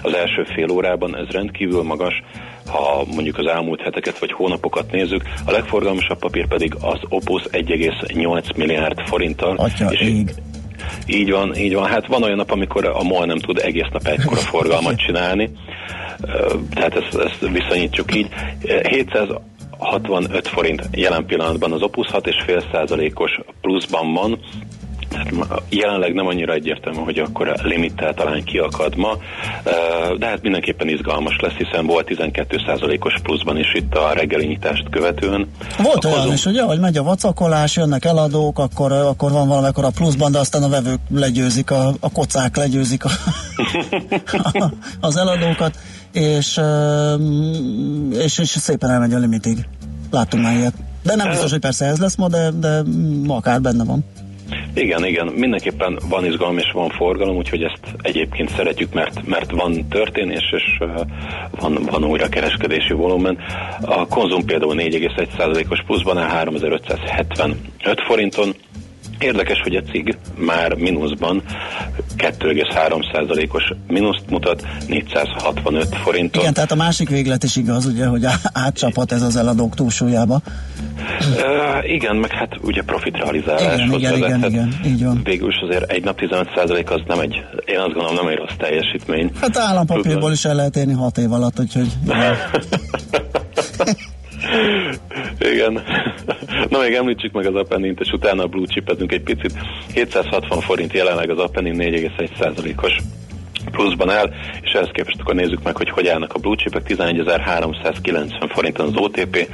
[0.03, 2.23] az első fél órában, ez rendkívül magas,
[2.67, 8.57] ha mondjuk az elmúlt heteket vagy hónapokat nézzük, a legforgalmasabb papír pedig az Opus 1,8
[8.57, 9.57] milliárd forinttal.
[9.57, 10.31] Atya, és ég.
[11.07, 11.87] Így van, így van.
[11.87, 15.51] Hát van olyan nap, amikor a MOL nem tud egész nap egykora forgalmat csinálni
[16.75, 18.29] tehát ezt, ezt viszonyítjuk így.
[18.89, 24.39] 765 forint jelen pillanatban az Opus 6,5 százalékos pluszban van,
[25.69, 29.17] jelenleg nem annyira egyértelmű, hogy akkor a limittel talán kiakad ma,
[30.19, 35.49] de hát mindenképpen izgalmas lesz, hiszen volt 12%-os pluszban is itt a reggeli nyitást követően.
[35.79, 39.85] Volt a olyan is, ugye, hogy megy a vacakolás, jönnek eladók, akkor, akkor van valamikor
[39.85, 43.11] a pluszban, de aztán a vevők legyőzik, a, a kocák legyőzik a,
[44.53, 45.79] a, az eladókat
[46.17, 46.61] és,
[48.11, 49.69] és, és szépen elmegy a limitig.
[50.11, 50.75] Láttunk már ilyet.
[51.03, 52.83] De nem biztos, hogy persze ez lesz ma, de, de
[53.23, 54.05] ma akár benne van.
[54.75, 59.89] Igen, igen, mindenképpen van izgalom és van forgalom, úgyhogy ezt egyébként szeretjük, mert, mert van
[59.89, 60.79] történés és
[61.51, 63.39] van, van újra kereskedési volumen.
[63.81, 68.55] A konzum például 4,1%-os pluszban áll 3575 forinton,
[69.19, 71.43] Érdekes, hogy a cig már mínuszban
[72.17, 76.43] 2,3%-os mínuszt mutat, 465 forinton.
[76.43, 80.41] Igen, tehát a másik véglet is igaz, ugye, hogy átcsaphat ez az eladók túlsúlyába.
[81.21, 83.81] Uh, igen, meg hát ugye profitrealizálás.
[83.81, 85.21] Igen, igen, igen, igen, így van.
[85.25, 88.57] Végül is azért egy nap 15% az nem egy, én azt gondolom nem egy rossz
[88.59, 89.31] teljesítmény.
[89.41, 91.89] Hát állampapírból is el lehet érni 6 év alatt, úgyhogy...
[95.39, 95.83] Igen.
[96.71, 99.53] Na még említsük meg az Appennint, és utána a blue chipezünk egy picit.
[99.95, 102.97] 760 forint jelenleg az Appennin 4,1%-os
[103.77, 104.31] pluszban áll,
[104.63, 106.83] és ehhez képest akkor nézzük meg, hogy hogy állnak a blue chipek.
[106.89, 109.49] 11.390 forinton az OTP,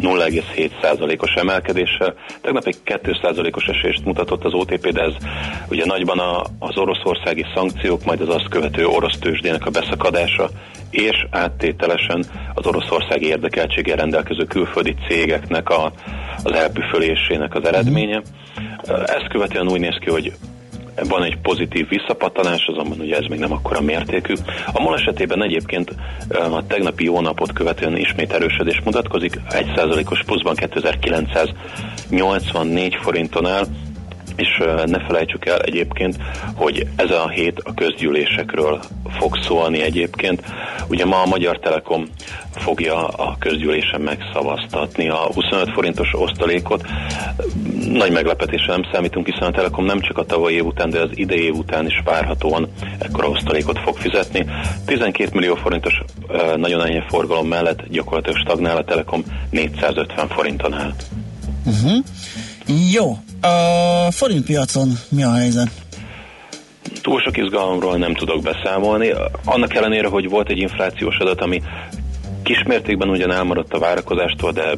[0.00, 2.14] 0,7%-os emelkedéssel.
[2.40, 5.14] Tegnap egy 2%-os esést mutatott az OTP, de ez
[5.68, 10.48] ugye nagyban a, az oroszországi szankciók, majd az azt követő orosz tőzsdének a beszakadása,
[10.90, 12.24] és áttételesen
[12.54, 15.92] az oroszországi érdekeltséggel rendelkező külföldi cégeknek a,
[16.42, 18.22] az elpüfölésének az eredménye.
[18.86, 20.32] Ezt követően úgy néz ki, hogy
[21.08, 24.34] van egy pozitív visszapattanás, azonban ugye ez még nem akkora mértékű.
[24.72, 25.94] A MOL esetében egyébként
[26.28, 33.66] a tegnapi jó napot követően ismét erősödés mutatkozik, 1%-os pluszban 2984 forinton áll,
[34.36, 36.16] és ne felejtsük el egyébként,
[36.54, 38.80] hogy ez a hét a közgyűlésekről
[39.18, 40.42] fog szólni egyébként.
[40.88, 42.08] Ugye ma a Magyar Telekom
[42.54, 46.86] fogja a közgyűlésen megszavaztatni a 25 forintos osztalékot.
[47.88, 51.10] Nagy meglepetésre nem számítunk, hiszen a Telekom nem csak a tavalyi év után, de az
[51.14, 52.68] idei év után is várhatóan
[52.98, 54.46] ekkora osztalékot fog fizetni.
[54.84, 56.02] 12 millió forintos
[56.56, 60.92] nagyon enyhe forgalom mellett gyakorlatilag stagnál a Telekom 450 forinton áll.
[61.66, 62.04] Uh-huh.
[62.92, 65.68] Jó, a forintpiacon mi a helyzet?
[67.02, 69.12] Túl sok izgalomról nem tudok beszámolni.
[69.44, 71.62] Annak ellenére, hogy volt egy inflációs adat, ami
[72.42, 74.74] kismértékben ugyan elmaradt a várakozástól, de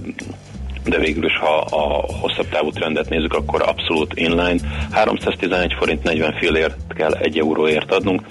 [0.89, 4.59] de végül is, ha a hosszabb távú trendet nézzük, akkor abszolút inline.
[4.91, 8.23] 311 forint 40 fillért kell egy euróért adnunk.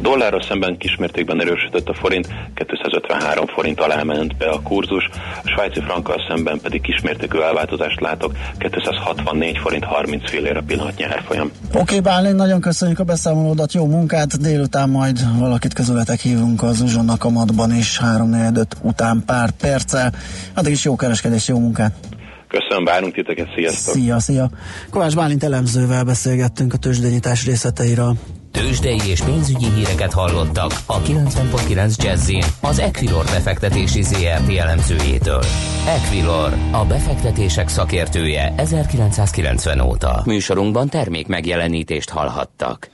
[0.00, 5.08] Dollárra szemben kismértékben erősödött a forint, 253 forint alá ment be a kurzus,
[5.44, 11.50] a svájci frankkal szemben pedig kismértékű elváltozást látok, 264 forint 30 fillért a pillanatnyi árfolyam.
[11.68, 16.80] Oké, okay, Bálint, nagyon köszönjük a beszámolódat, jó munkát, délután majd valakit közületek hívunk az
[16.80, 18.34] uzsonnak a matban is, 3
[18.82, 20.12] után pár perccel.
[20.54, 21.92] Addig is jó kereskedés, jó munkát!
[22.58, 23.94] Köszönöm, várunk titeket, sziasztok!
[23.94, 24.50] Szia, szia!
[24.90, 28.14] Kovács Bálint elemzővel beszélgettünk a tőzsdenyítás részleteiről.
[28.52, 35.42] Tőzsdei és pénzügyi híreket hallottak a 90.9 jazz az Equilor befektetési ZRT elemzőjétől.
[35.86, 40.22] Equilor, a befektetések szakértője 1990 óta.
[40.24, 42.93] Műsorunkban termék megjelenítést hallhattak.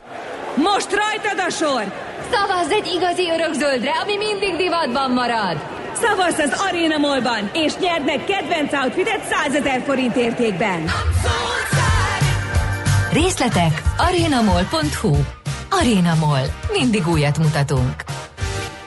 [0.73, 1.83] most rajtad a sor!
[2.31, 5.57] Szavazz egy igazi örökzöldre, ami mindig divatban marad!
[5.93, 10.85] Szavazz az Arena Mallban, és nyerd meg kedvenc outfitet 100 ezer forint értékben!
[13.11, 15.15] Részletek arenamall.hu
[15.69, 16.45] Arena Mall.
[16.71, 18.03] Mindig újat mutatunk.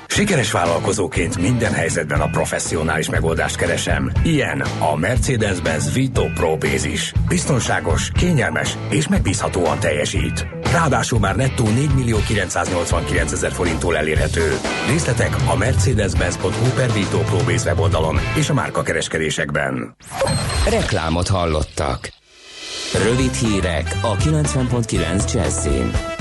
[0.07, 4.11] Sikeres vállalkozóként minden helyzetben a professzionális megoldást keresem.
[4.23, 7.12] Ilyen a Mercedes-Benz Vito Pro Bázis.
[7.29, 10.54] Biztonságos, kényelmes és megbízhatóan teljesít.
[10.75, 14.59] Ráadásul már nettó 4 millió 989 ezer forinttól elérhető.
[14.89, 19.97] Részletek a mercedes-benz.hu per Vito Pro weboldalon és a márka kereskedésekben.
[20.71, 22.13] Reklámot hallottak.
[23.05, 26.13] Rövid hírek a 90.9 Jazzin.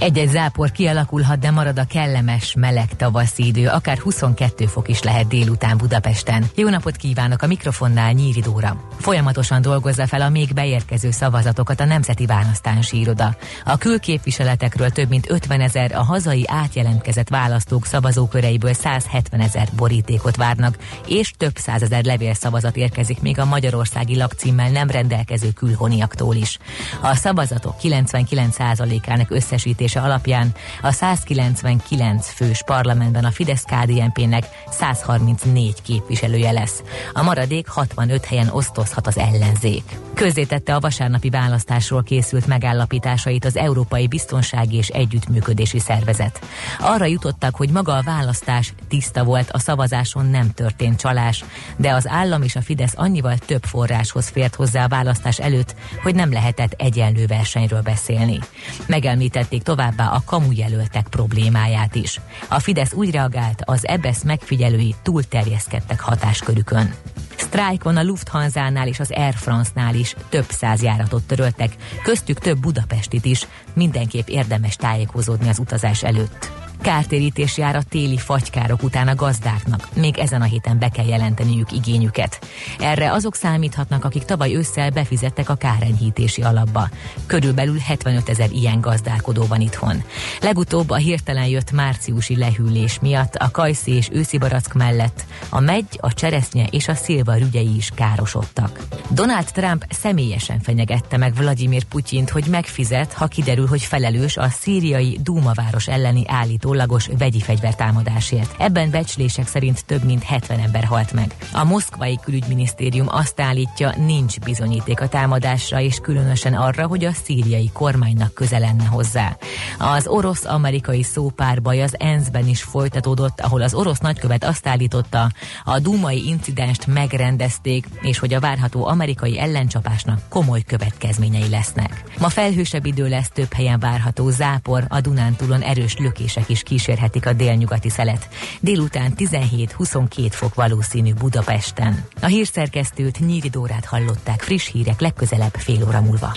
[0.00, 5.26] Egy-egy zápor kialakulhat, de marad a kellemes, meleg tavaszi idő, akár 22 fok is lehet
[5.26, 6.44] délután Budapesten.
[6.54, 8.84] Jó napot kívánok a mikrofonnál Nyíri Dóra.
[8.98, 13.36] Folyamatosan dolgozza fel a még beérkező szavazatokat a Nemzeti Választási Iroda.
[13.64, 20.76] A külképviseletekről több mint 50 ezer, a hazai átjelentkezett választók szavazóköreiből 170 ezer borítékot várnak,
[21.06, 26.58] és több százezer levélszavazat érkezik még a magyarországi lakcímmel nem rendelkező külhoniaktól is.
[27.02, 36.82] A szavazatok 99%-ának összesítés jelentése alapján a 199 fős parlamentben a Fidesz-KDNP-nek 134 képviselője lesz.
[37.12, 39.98] A maradék 65 helyen osztozhat az ellenzék.
[40.14, 46.40] Közzétette a vasárnapi választásról készült megállapításait az Európai Biztonsági és Együttműködési Szervezet.
[46.78, 51.44] Arra jutottak, hogy maga a választás tiszta volt, a szavazáson nem történt csalás,
[51.76, 56.14] de az állam és a Fidesz annyival több forráshoz fért hozzá a választás előtt, hogy
[56.14, 58.38] nem lehetett egyenlő versenyről beszélni.
[58.86, 62.20] Megelmítették továbbá a kamujelöltek problémáját is.
[62.48, 66.94] A Fidesz úgy reagált, az EBESZ megfigyelői túlterjeszkedtek hatáskörükön.
[67.36, 73.24] Sztrájkon a Lufthansa-nál és az Air France-nál is több száz járatot töröltek, köztük több Budapestit
[73.24, 76.69] is, mindenképp érdemes tájékozódni az utazás előtt.
[76.82, 79.88] Kártérítés jár a téli fagykárok után a gazdáknak.
[79.94, 82.40] Még ezen a héten be kell jelenteniük igényüket.
[82.78, 86.88] Erre azok számíthatnak, akik tavaly ősszel befizettek a kárenyhítési alapba.
[87.26, 90.02] Körülbelül 75 ezer ilyen gazdálkodó van itthon.
[90.40, 95.98] Legutóbb a hirtelen jött márciusi lehűlés miatt a kajszé és őszi barack mellett a megy,
[96.00, 98.80] a cseresznye és a szilva rügyei is károsodtak.
[99.10, 105.18] Donald Trump személyesen fenyegette meg Vladimir Putyint, hogy megfizet, ha kiderül, hogy felelős a szíriai
[105.22, 108.54] Dúmaváros elleni állító állítólagos vegyi fegyvertámadásért.
[108.58, 111.34] Ebben becslések szerint több mint 70 ember halt meg.
[111.52, 117.70] A moszkvai külügyminisztérium azt állítja, nincs bizonyíték a támadásra, és különösen arra, hogy a szíriai
[117.72, 119.36] kormánynak köze lenne hozzá.
[119.78, 125.30] Az orosz-amerikai szópárbaj az ENSZ-ben is folytatódott, ahol az orosz nagykövet azt állította,
[125.64, 132.02] a dúmai incidenst megrendezték, és hogy a várható amerikai ellencsapásnak komoly következményei lesznek.
[132.18, 137.26] Ma felhősebb idő lesz, több helyen várható zápor, a Dunántúlon erős lökések is is kísérhetik
[137.26, 138.28] a délnyugati szelet.
[138.60, 142.04] Délután 17-22 fok valószínű Budapesten.
[142.22, 146.36] A hírszerkesztőt Nyíri Dórát hallották friss hírek legközelebb fél óra múlva.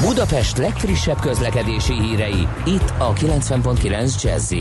[0.00, 4.54] Budapest legfrissebb közlekedési hírei itt a 90.9 jazz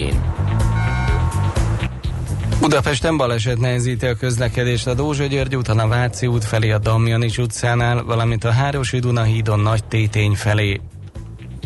[2.59, 7.37] Budapesten baleset nehezíti a közlekedést a Dózsa György úton a Váci út felé a Damjanics
[7.37, 10.81] utcánál, valamint a Hárosi Duna hídon Nagy Tétény felé.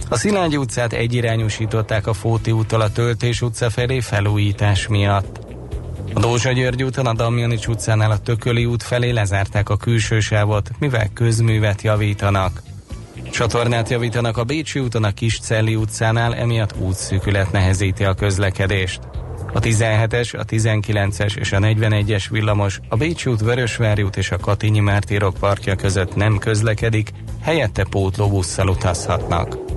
[0.09, 5.39] A Szilágyi utcát egyirányosították a Fóti úttól a Töltés utca felé felújítás miatt.
[6.13, 10.69] A Dózsa György úton a Damjanics utcánál a Tököli út felé lezárták a külső sávot,
[10.79, 12.61] mivel közművet javítanak.
[13.31, 18.99] Csatornát javítanak a Bécsi úton a Kiscelli utcánál, emiatt útszűkület nehezíti a közlekedést.
[19.53, 24.37] A 17-es, a 19-es és a 41-es villamos a Bécsi út, Vörösvári út és a
[24.37, 27.09] Katinyi Mártírok parkja között nem közlekedik,
[27.41, 29.76] helyette pótlóbusszal utazhatnak.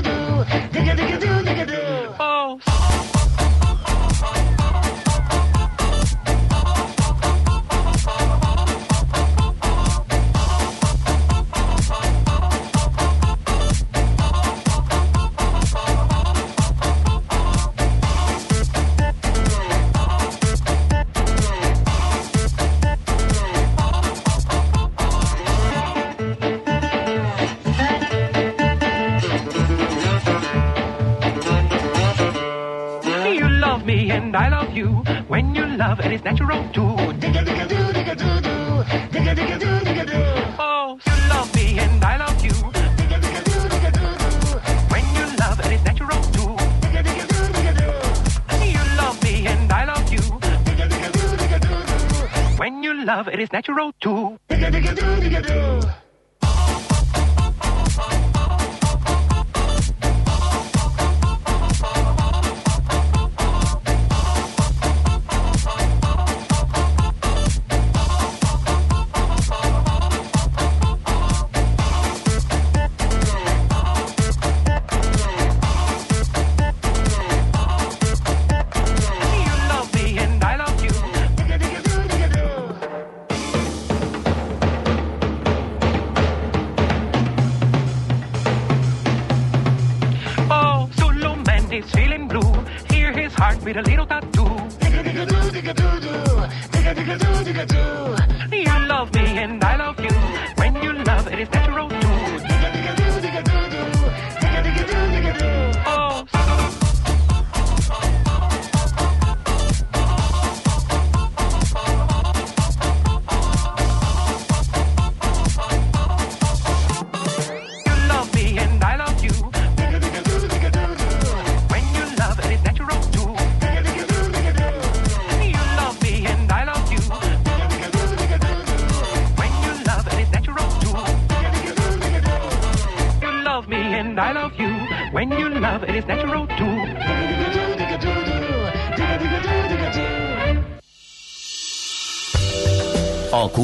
[53.61, 53.90] Natural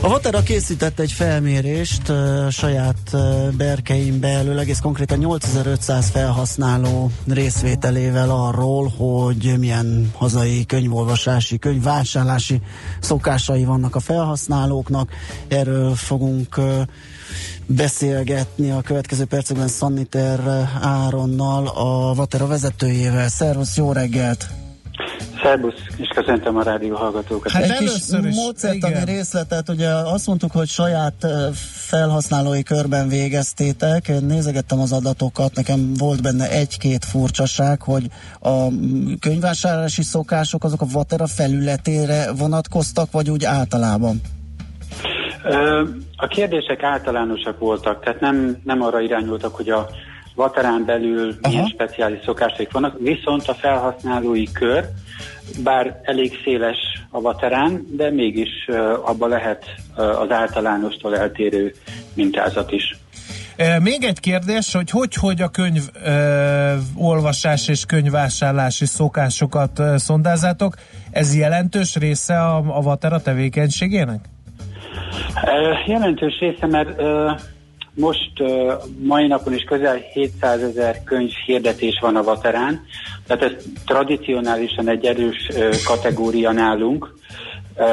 [0.00, 2.12] A Vatera készített egy felmérést
[2.50, 12.60] saját uh, berkein belül, egész konkrétan 8500 felhasználó részvételével arról, hogy milyen hazai könyvolvasási, könyvvásárlási
[13.00, 15.10] szokásai vannak a felhasználóknak.
[15.48, 16.60] Erről fogunk
[17.66, 23.28] beszélgetni a következő percekben Szanniter Áronnal, a Vatera vezetőjével.
[23.28, 24.67] Szervusz, jó reggelt!
[25.48, 27.52] Szerbusz, és köszöntöm a rádió hallgatókat.
[27.52, 28.02] Hát egy kis
[28.34, 31.26] módszertani részletet, ugye azt mondtuk, hogy saját
[31.88, 38.06] felhasználói körben végeztétek, Én nézegettem az adatokat, nekem volt benne egy-két furcsaság, hogy
[38.40, 38.68] a
[39.20, 44.20] könyvvásárlási szokások azok a Vatera felületére vonatkoztak, vagy úgy általában?
[46.16, 49.88] A kérdések általánosak voltak, tehát nem, nem arra irányultak, hogy a
[50.38, 51.52] vaterán belül Aha.
[51.52, 54.84] milyen speciális szokásaik vannak, viszont a felhasználói kör,
[55.62, 56.76] bár elég széles
[57.10, 59.64] a vaterán, de mégis ö, abba lehet
[59.96, 61.74] ö, az általánostól eltérő
[62.14, 62.96] mintázat is.
[63.82, 66.12] Még egy kérdés, hogy hogy, hogy a könyv e,
[66.96, 70.74] olvasás és könyvvásárlási szokásokat e, szondázátok,
[71.10, 74.20] ez jelentős része a, a Vatera tevékenységének?
[75.44, 77.30] Ö, Jelentős része, mert ö,
[77.98, 78.32] most
[78.98, 82.84] mai napon is közel 700 ezer könyv hirdetés van a Vaterán,
[83.26, 83.52] tehát ez
[83.86, 85.48] tradicionálisan egy erős
[85.84, 87.14] kategória nálunk,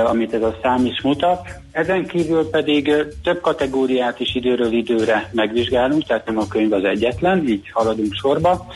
[0.05, 1.47] amit ez a szám is mutat.
[1.71, 2.91] Ezen kívül pedig
[3.23, 8.67] több kategóriát is időről időre megvizsgálunk, tehát nem a könyv az egyetlen, így haladunk sorba.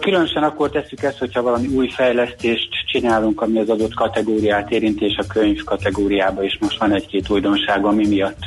[0.00, 5.16] Különösen akkor tesszük ezt, hogyha valami új fejlesztést csinálunk, ami az adott kategóriát érinti, és
[5.16, 8.38] a könyv kategóriába is most van egy-két újdonság, ami miatt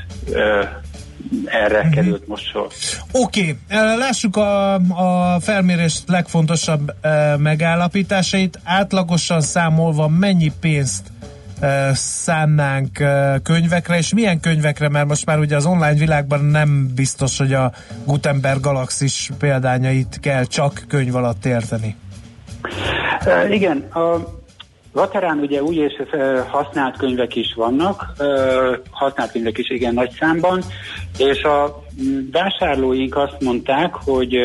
[1.45, 1.93] erre uh-huh.
[1.93, 2.67] került most sor.
[3.11, 3.97] Oké, okay.
[3.97, 8.59] lássuk a, a felmérés legfontosabb e, megállapításait.
[8.63, 11.11] Átlagosan számolva mennyi pénzt
[11.61, 13.03] ö, szánnánk
[13.43, 17.71] könyvekre, és milyen könyvekre, mert most már ugye az online világban nem biztos, hogy a
[18.05, 21.95] Gutenberg Galaxis példányait kell csak könyv alatt érteni.
[23.25, 24.39] E, igen, a
[24.93, 26.01] Laterán ugye új és
[26.47, 28.05] használt könyvek is vannak,
[28.91, 30.63] használt könyvek is igen nagy számban,
[31.17, 31.83] és a
[32.31, 34.35] vásárlóink azt mondták, hogy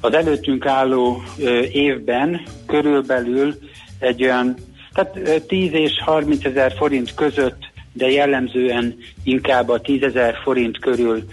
[0.00, 1.22] az előttünk álló
[1.72, 3.54] évben körülbelül
[3.98, 4.54] egy olyan,
[4.92, 10.78] tehát e, 10 és 30 ezer forint között, de jellemzően inkább a 10 ezer forint
[10.78, 11.24] körül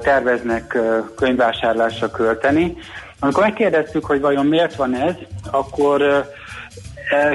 [0.00, 0.78] terveznek
[1.16, 2.76] könyvvásárlásra költeni.
[3.18, 5.14] Amikor megkérdeztük, hogy vajon miért van ez,
[5.50, 6.26] akkor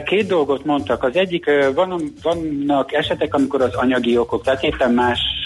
[0.06, 1.04] Két dolgot mondtak.
[1.04, 1.46] Az egyik,
[1.76, 4.94] van, vannak esetek, amikor az anyagi okok, tehát éppen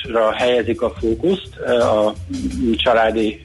[0.05, 2.13] másra helyezik a fókuszt a
[2.75, 3.41] családi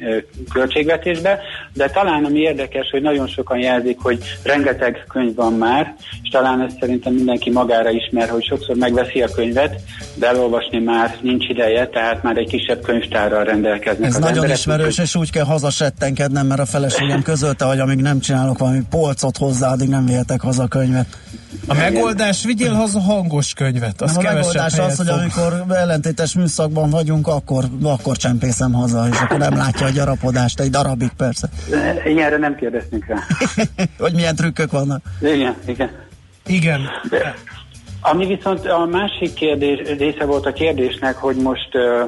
[0.53, 1.39] költségvetésbe,
[1.73, 6.61] de talán ami érdekes, hogy nagyon sokan jelzik, hogy rengeteg könyv van már, és talán
[6.61, 9.81] ezt szerintem mindenki magára ismer, hogy sokszor megveszi a könyvet,
[10.15, 14.09] de elolvasni már nincs ideje, tehát már egy kisebb könyvtárral rendelkeznek.
[14.09, 14.57] Ez az nagyon emberek.
[14.57, 19.37] ismerős, és úgy kell hazasettenkednem, mert a feleségem közölte, hogy amíg nem csinálok valami polcot
[19.37, 21.07] hozzá, addig nem vihetek haza könyvet.
[21.67, 24.03] A megoldás, vigyél haza hangos könyvet.
[24.03, 29.39] Az a megoldás az, hogy amikor ellentétes műszakban vagyunk, akkor, akkor csempészem haza, és akkor
[29.39, 31.49] nem látja a gyarapodást, egy darabig persze.
[32.07, 33.17] Én erre nem kérdeztünk rá.
[34.05, 35.03] hogy milyen trükkök vannak.
[35.21, 35.91] Igen, igen.
[36.47, 36.81] Igen.
[37.11, 37.35] De,
[38.01, 42.05] ami viszont a másik kérdés, része volt a kérdésnek, hogy most ö,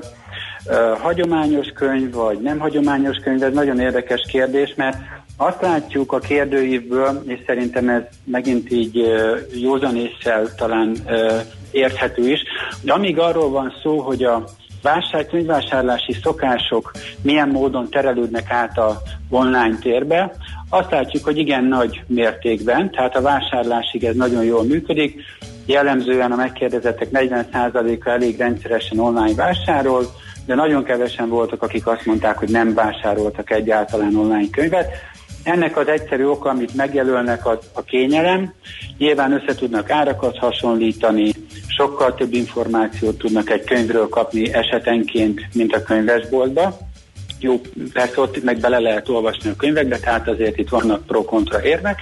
[0.66, 4.97] ö, hagyományos könyv, vagy nem hagyományos könyv, ez nagyon érdekes kérdés, mert
[5.37, 10.97] azt látjuk a kérdőívből, és szerintem ez megint így ö, józanéssel talán
[11.70, 12.41] érthető is,
[12.80, 14.45] hogy amíg arról van szó, hogy a
[14.83, 20.33] vásár, könyvvásárlási szokások milyen módon terelődnek át a online térbe,
[20.68, 25.20] azt látjuk, hogy igen nagy mértékben, tehát a vásárlásig ez nagyon jól működik.
[25.66, 30.05] Jellemzően a megkérdezettek 40%-a elég rendszeresen online vásárol,
[30.47, 34.91] de nagyon kevesen voltak, akik azt mondták, hogy nem vásároltak egyáltalán online könyvet.
[35.43, 38.53] Ennek az egyszerű oka, amit megjelölnek, a, a kényelem.
[38.99, 41.32] Nyilván össze tudnak árakat hasonlítani,
[41.66, 46.78] sokkal több információt tudnak egy könyvről kapni esetenként, mint a könyvesboltba.
[47.40, 47.61] Jó,
[47.93, 51.99] persze ott meg bele lehet olvasni a könyvekbe, tehát azért itt vannak pro-kontra érvek,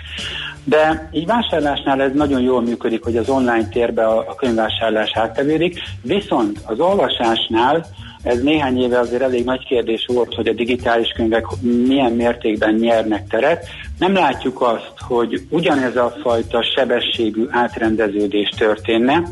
[0.65, 5.79] de így vásárlásnál ez nagyon jól működik, hogy az online térbe a, a könyvvásárlás áttevődik,
[6.03, 7.87] viszont az olvasásnál
[8.23, 13.27] ez néhány éve azért elég nagy kérdés volt, hogy a digitális könyvek milyen mértékben nyernek
[13.29, 13.67] teret.
[13.99, 19.23] Nem látjuk azt, hogy ugyanez a fajta sebességű átrendeződés történne.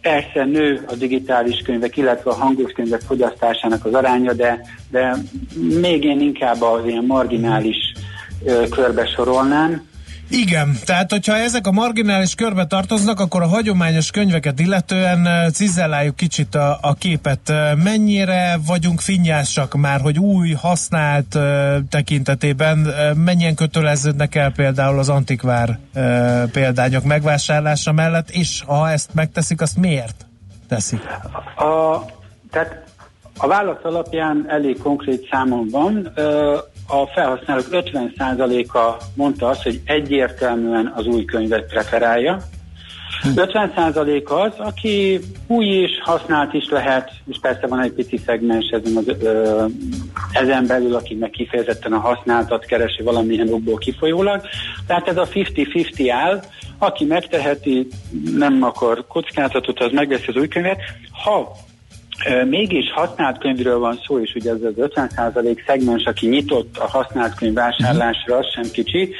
[0.00, 4.60] Persze nő a digitális könyvek, illetve a hangos könyvek fogyasztásának az aránya, de,
[4.90, 5.16] de
[5.80, 7.92] még én inkább az ilyen marginális
[8.70, 9.90] körbe sorolnám.
[10.34, 16.54] Igen, tehát hogyha ezek a marginális körbe tartoznak, akkor a hagyományos könyveket illetően cizelláljuk kicsit
[16.54, 17.52] a, a képet.
[17.82, 21.38] Mennyire vagyunk finnyásak már, hogy új, használt
[21.88, 25.78] tekintetében mennyien köteleződnek el például az antikvár
[26.52, 30.26] példányok megvásárlása mellett, és ha ezt megteszik, azt miért
[30.68, 31.00] teszik?
[31.56, 32.00] A,
[32.50, 32.84] tehát
[33.36, 36.12] a válasz alapján elég konkrét számon van.
[36.86, 42.42] A felhasználók 50%-a mondta azt, hogy egyértelműen az új könyvet preferálja.
[43.22, 48.96] 50% az, aki új is, használt is lehet, és persze van egy pici szegmens ezen,
[48.96, 49.64] az, ö,
[50.32, 54.40] ezen belül, aki meg kifejezetten a használtat keresi valamilyen okból kifolyólag.
[54.86, 56.42] Tehát ez a 50-50 áll,
[56.78, 57.88] aki megteheti,
[58.34, 60.80] nem akar kockázatot, az megveszi az új könyvet.
[61.24, 61.52] Ha
[62.48, 67.34] Mégis használt könyvről van szó, és ugye ez az 50% szegmens, aki nyitott a használt
[67.34, 69.14] könyv vásárlásra, az sem kicsi.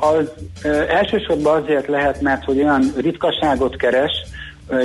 [0.00, 0.30] Az
[0.88, 4.12] elsősorban azért lehet, mert hogy olyan ritkaságot keres,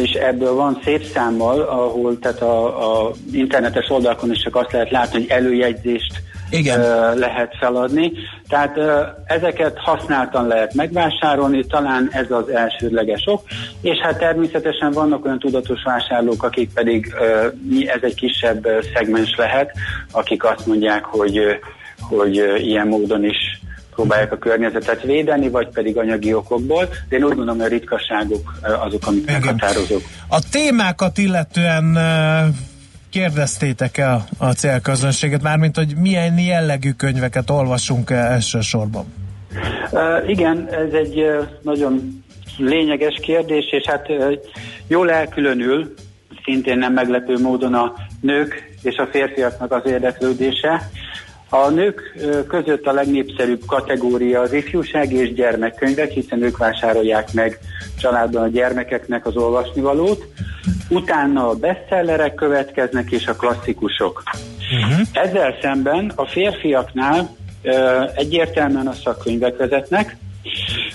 [0.02, 4.92] és ebből van szép számmal, ahol tehát a, a internetes oldalakon is csak azt lehet
[4.92, 6.22] látni, hogy előjegyzést
[6.58, 7.18] Igen.
[7.18, 8.12] lehet feladni.
[8.48, 8.78] Tehát
[9.26, 13.42] ezeket használtan lehet megvásárolni, talán ez az elsődleges ok,
[13.82, 17.14] és hát természetesen vannak olyan tudatos vásárlók, akik pedig
[17.86, 19.72] ez egy kisebb szegmens lehet,
[20.12, 21.40] akik azt mondják, hogy,
[22.00, 23.60] hogy ilyen módon is
[23.96, 28.60] próbálják a környezetet védeni, vagy pedig anyagi okokból, de én úgy gondolom, hogy a ritkaságok
[28.86, 30.02] azok, amik meghatározók.
[30.28, 31.98] A témákat illetően
[33.16, 39.06] kérdeztétek el a célközönséget, mármint, hogy milyen jellegű könyveket olvasunk el elsősorban?
[39.92, 42.24] Uh, igen, ez egy uh, nagyon
[42.58, 44.34] lényeges kérdés, és hát uh,
[44.88, 45.94] jól elkülönül,
[46.44, 50.90] szintén nem meglepő módon a nők és a férfiaknak az érdeklődése.
[51.50, 52.18] A nők
[52.48, 57.60] között a legnépszerűbb kategória az ifjúság és gyermekkönyvek, hiszen ők vásárolják meg
[58.00, 60.26] családban a gyermekeknek az olvasnivalót.
[60.90, 64.24] Utána a bestsellerek következnek és a klasszikusok.
[64.82, 65.08] Uh-huh.
[65.12, 67.36] Ezzel szemben a férfiaknál
[68.16, 70.18] egyértelműen a szakkönyvek vezetnek,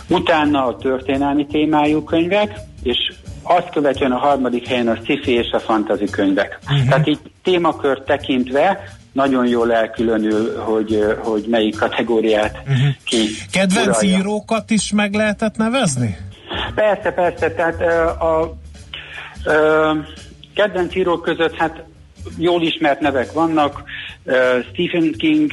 [0.08, 5.58] utána a történelmi témájú könyvek, és azt követően a harmadik helyen a sci és a
[5.58, 6.58] fantasy könyvek.
[6.62, 6.88] Uh-huh.
[6.88, 12.94] Tehát így témakört tekintve nagyon jól elkülönül, hogy, hogy melyik kategóriát uh-huh.
[13.04, 14.18] ki Kedvenc uralja.
[14.18, 16.16] írókat is meg lehetett nevezni?
[16.74, 18.56] Persze, persze, tehát ö, a
[19.44, 19.92] ö,
[20.54, 21.82] kedvenc írók között hát
[22.38, 23.82] jól ismert nevek vannak,
[24.72, 25.52] Stephen King,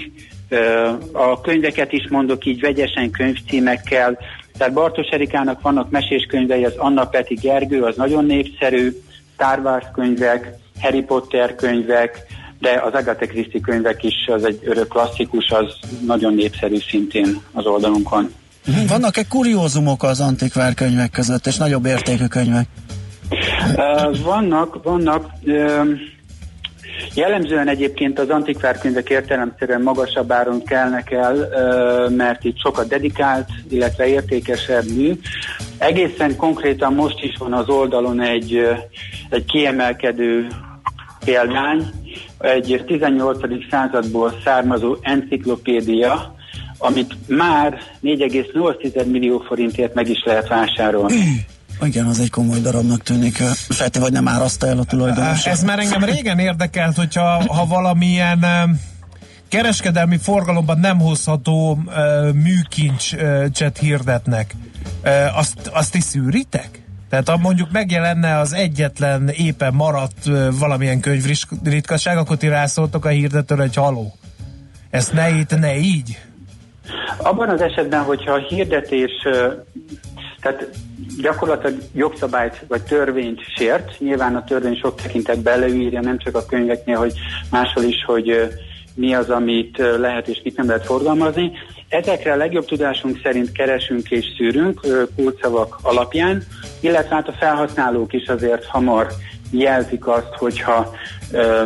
[1.11, 4.17] a könyveket is mondok így vegyesen könyvcímekkel,
[4.57, 8.91] tehát Bartos Erikának vannak meséskönyvei, az Anna Peti Gergő, az nagyon népszerű,
[9.33, 12.25] Star Wars könyvek, Harry Potter könyvek,
[12.59, 15.73] de az Agatha Christie könyvek is, az egy örök klasszikus, az
[16.05, 18.33] nagyon népszerű szintén az oldalunkon.
[18.87, 22.67] Vannak-e kuriózumok az antikvár könyvek között, és nagyobb értékű könyvek?
[24.23, 25.31] Vannak, vannak.
[27.13, 31.35] Jellemzően egyébként az antikvárkönyvek értelemszerűen magasabb áron kelnek el,
[32.09, 35.19] mert itt sokat dedikált, illetve értékesebb mű.
[35.77, 38.61] Egészen konkrétan most is van az oldalon egy,
[39.29, 40.47] egy kiemelkedő
[41.25, 41.91] példány,
[42.39, 43.39] egy 18.
[43.69, 46.35] századból származó enciklopédia,
[46.77, 51.45] amit már 4,8 millió forintért meg is lehet vásárolni.
[51.81, 53.35] Igen, az egy komoly darabnak tűnik.
[53.69, 55.45] Feltéve, vagy nem áraszta el a tulajdonos.
[55.45, 58.45] Ez már engem régen érdekelt, hogyha ha valamilyen
[59.47, 61.79] kereskedelmi forgalomban nem hozható
[62.33, 64.55] műkincset hirdetnek,
[65.35, 66.76] azt, azt is szűritek?
[67.09, 70.25] Tehát ha mondjuk megjelenne az egyetlen éppen maradt
[70.59, 74.13] valamilyen könyvritkaság, akkor ti rászóltok a hirdetőre, hogy haló.
[74.89, 76.19] Ezt ne itt, ne így.
[77.17, 79.11] Abban az esetben, hogyha a hirdetés,
[80.41, 80.69] tehát
[81.21, 86.97] gyakorlatilag jogszabályt vagy törvényt sért, nyilván a törvény sok tekintetben leírja, nem csak a könyveknél,
[86.97, 87.13] hogy
[87.51, 88.57] máshol is, hogy
[88.97, 91.51] mi az, amit lehet és mit nem lehet forgalmazni.
[91.89, 94.81] Ezekre a legjobb tudásunk szerint keresünk és szűrünk
[95.15, 96.43] kulcsszavak alapján,
[96.79, 99.07] illetve hát a felhasználók is azért hamar
[99.51, 100.95] jelzik azt, hogyha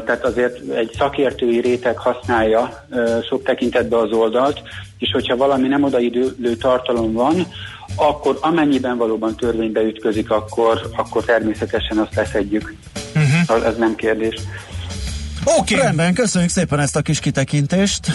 [0.06, 2.86] tehát azért egy szakértői réteg használja
[3.30, 4.62] sok tekintetben az oldalt,
[4.98, 7.48] és hogyha valami nem odaidő tartalom van,
[7.96, 12.74] akkor amennyiben valóban törvénybe ütközik, akkor, akkor természetesen azt leszedjük.
[13.16, 13.66] Uh-huh.
[13.66, 14.36] Ez nem kérdés.
[15.44, 15.74] Oké.
[15.74, 15.86] Okay.
[15.86, 18.08] Rendben, köszönjük szépen ezt a kis kitekintést.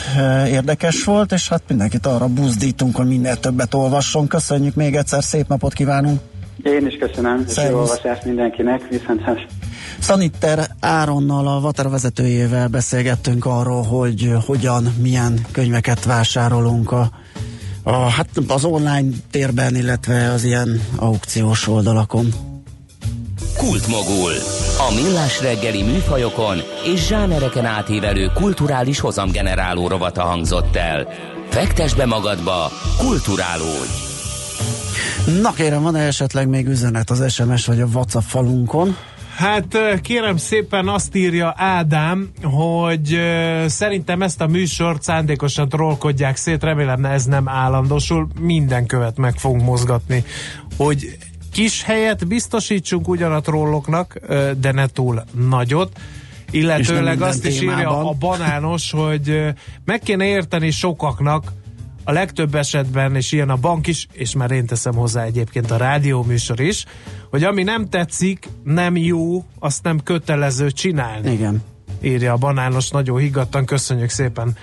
[0.46, 4.26] Érdekes volt, és hát mindenkit arra buzdítunk, hogy minél többet olvasson.
[4.26, 6.20] Köszönjük még egyszer, szép napot kívánunk.
[6.62, 7.90] Én is köszönöm, és jó Szervusz.
[7.90, 9.20] olvasást mindenkinek, viszont
[9.98, 17.10] Szanitter Áronnal, a Vater vezetőjével beszélgettünk arról, hogy hogyan, milyen könyveket vásárolunk a,
[17.82, 22.34] a, hát az online térben, illetve az ilyen aukciós oldalakon.
[23.56, 24.32] Kultmogul.
[24.78, 31.08] A millás reggeli műfajokon és zsánereken átívelő kulturális hozamgeneráló rovata hangzott el.
[31.48, 33.90] Fektes be magadba, kulturálódj!
[35.42, 38.96] Na kérem, van-e esetleg még üzenet az SMS vagy a WhatsApp falunkon?
[39.36, 43.18] Hát kérem szépen azt írja Ádám, hogy
[43.66, 49.62] szerintem ezt a műsort szándékosan trollkodják szét, remélem ez nem állandósul, minden követ meg fogunk
[49.62, 50.24] mozgatni,
[50.76, 51.16] hogy
[51.56, 54.18] kis helyet biztosítsunk ugyan a trolloknak,
[54.60, 55.98] de ne túl nagyot,
[56.50, 59.54] illetőleg azt is írja a banános, hogy
[59.84, 61.52] meg kéne érteni sokaknak,
[62.04, 65.76] a legtöbb esetben, és ilyen a bank is, és már én teszem hozzá egyébként a
[65.76, 66.84] rádióműsor is,
[67.30, 71.32] hogy ami nem tetszik, nem jó, azt nem kötelező csinálni.
[71.32, 71.62] Igen.
[72.00, 74.56] Írja a banános, nagyon higgadtan, köszönjük szépen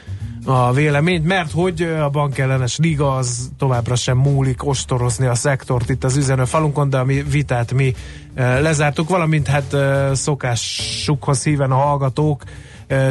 [0.46, 6.04] a véleményt, mert hogy a bankellenes liga az továbbra sem múlik ostorozni a szektort itt
[6.04, 7.94] az üzenő falunkon, de a mi vitát mi
[8.36, 9.76] lezártuk, valamint hát
[10.14, 12.44] szokásukhoz híven a hallgatók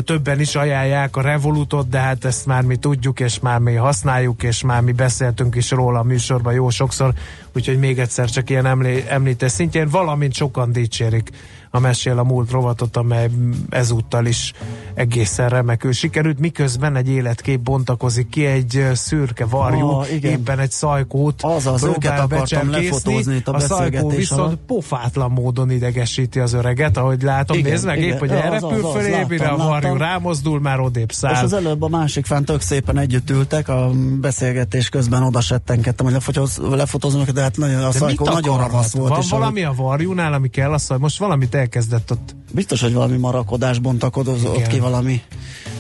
[0.05, 4.43] többen is ajánlják a Revolutot, de hát ezt már mi tudjuk, és már mi használjuk,
[4.43, 7.13] és már mi beszéltünk is róla a műsorban jó sokszor,
[7.55, 11.31] úgyhogy még egyszer csak ilyen emlé- említés szintjén, valamint sokan dicsérik
[11.75, 13.29] a Mesél a múlt rovatot, amely
[13.71, 14.53] ezúttal is
[14.95, 20.31] egészen remekül sikerült, miközben egy életkép bontakozik ki, egy szürke varjú, Ah, igen.
[20.33, 24.59] éppen egy szajkót Azaz, próbál őket akartam lefotózni itt a a szajkó viszont alatt.
[24.67, 28.13] pofátlan módon idegesíti az öreget, ahogy látom, Igen, nézd meg, igen.
[28.13, 29.99] épp, hogy az, elrepül az, az, fölé, mire a varjú láttam.
[29.99, 31.45] rámozdul, már odébb És száll.
[31.45, 36.15] az előbb a másik fán tök szépen együtt ültek, a beszélgetés közben oda settenkedtem, hogy
[36.15, 39.09] lefotóz, lefotózom, de hát nagyon, a De szajkó nagyon ravasz volt.
[39.09, 42.93] Van és ahogy- valami a varjúnál, ami kell, azt most valamit elkezdett ott Biztos, hogy
[42.93, 44.69] valami marakodás bontakozott Igen.
[44.69, 45.23] ki valami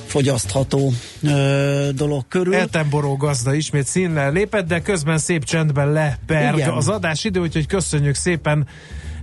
[0.06, 2.54] fogyasztható ö, dolog körül.
[2.54, 6.70] Eltemboró gazda ismét színre lépett, de közben szép csendben leperg Igen.
[6.70, 8.66] az adás idő, úgyhogy köszönjük szépen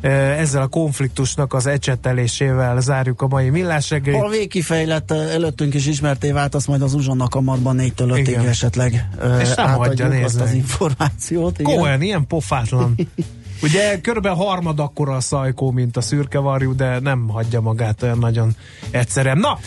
[0.01, 4.21] ezzel a konfliktusnak az ecsetelésével zárjuk a mai millás reggelit.
[4.21, 8.47] A végkifejlett előttünk is ismerté vált, azt majd az uzsonna kamarban 4-től 5-ig Igen.
[8.47, 11.59] esetleg ö, És nem átadjuk azt az információt.
[11.59, 11.75] igen.
[11.75, 12.95] Cohen, ilyen pofátlan.
[13.61, 18.55] Ugye körülbelül harmad akkora a szajkó, mint a szürkevarjú, de nem hagyja magát olyan nagyon
[18.91, 19.37] egyszerűen.
[19.37, 19.59] Na,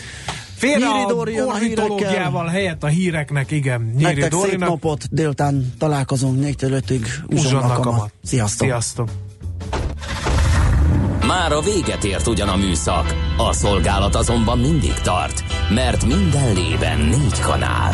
[0.55, 3.81] félre Nyíri a ornitológiával helyett a híreknek, igen.
[3.81, 4.69] Nyíri Nektek szép Dórinak.
[4.69, 7.83] napot, délután találkozunk 4-től 5-ig Uzsonna uzsonna kamat.
[7.83, 8.11] kamat.
[8.23, 8.67] Sziasztok!
[8.67, 9.09] Sziasztok!
[11.27, 16.99] Már a véget ért ugyan a műszak, a szolgálat azonban mindig tart, mert minden lében
[16.99, 17.93] négy kanál.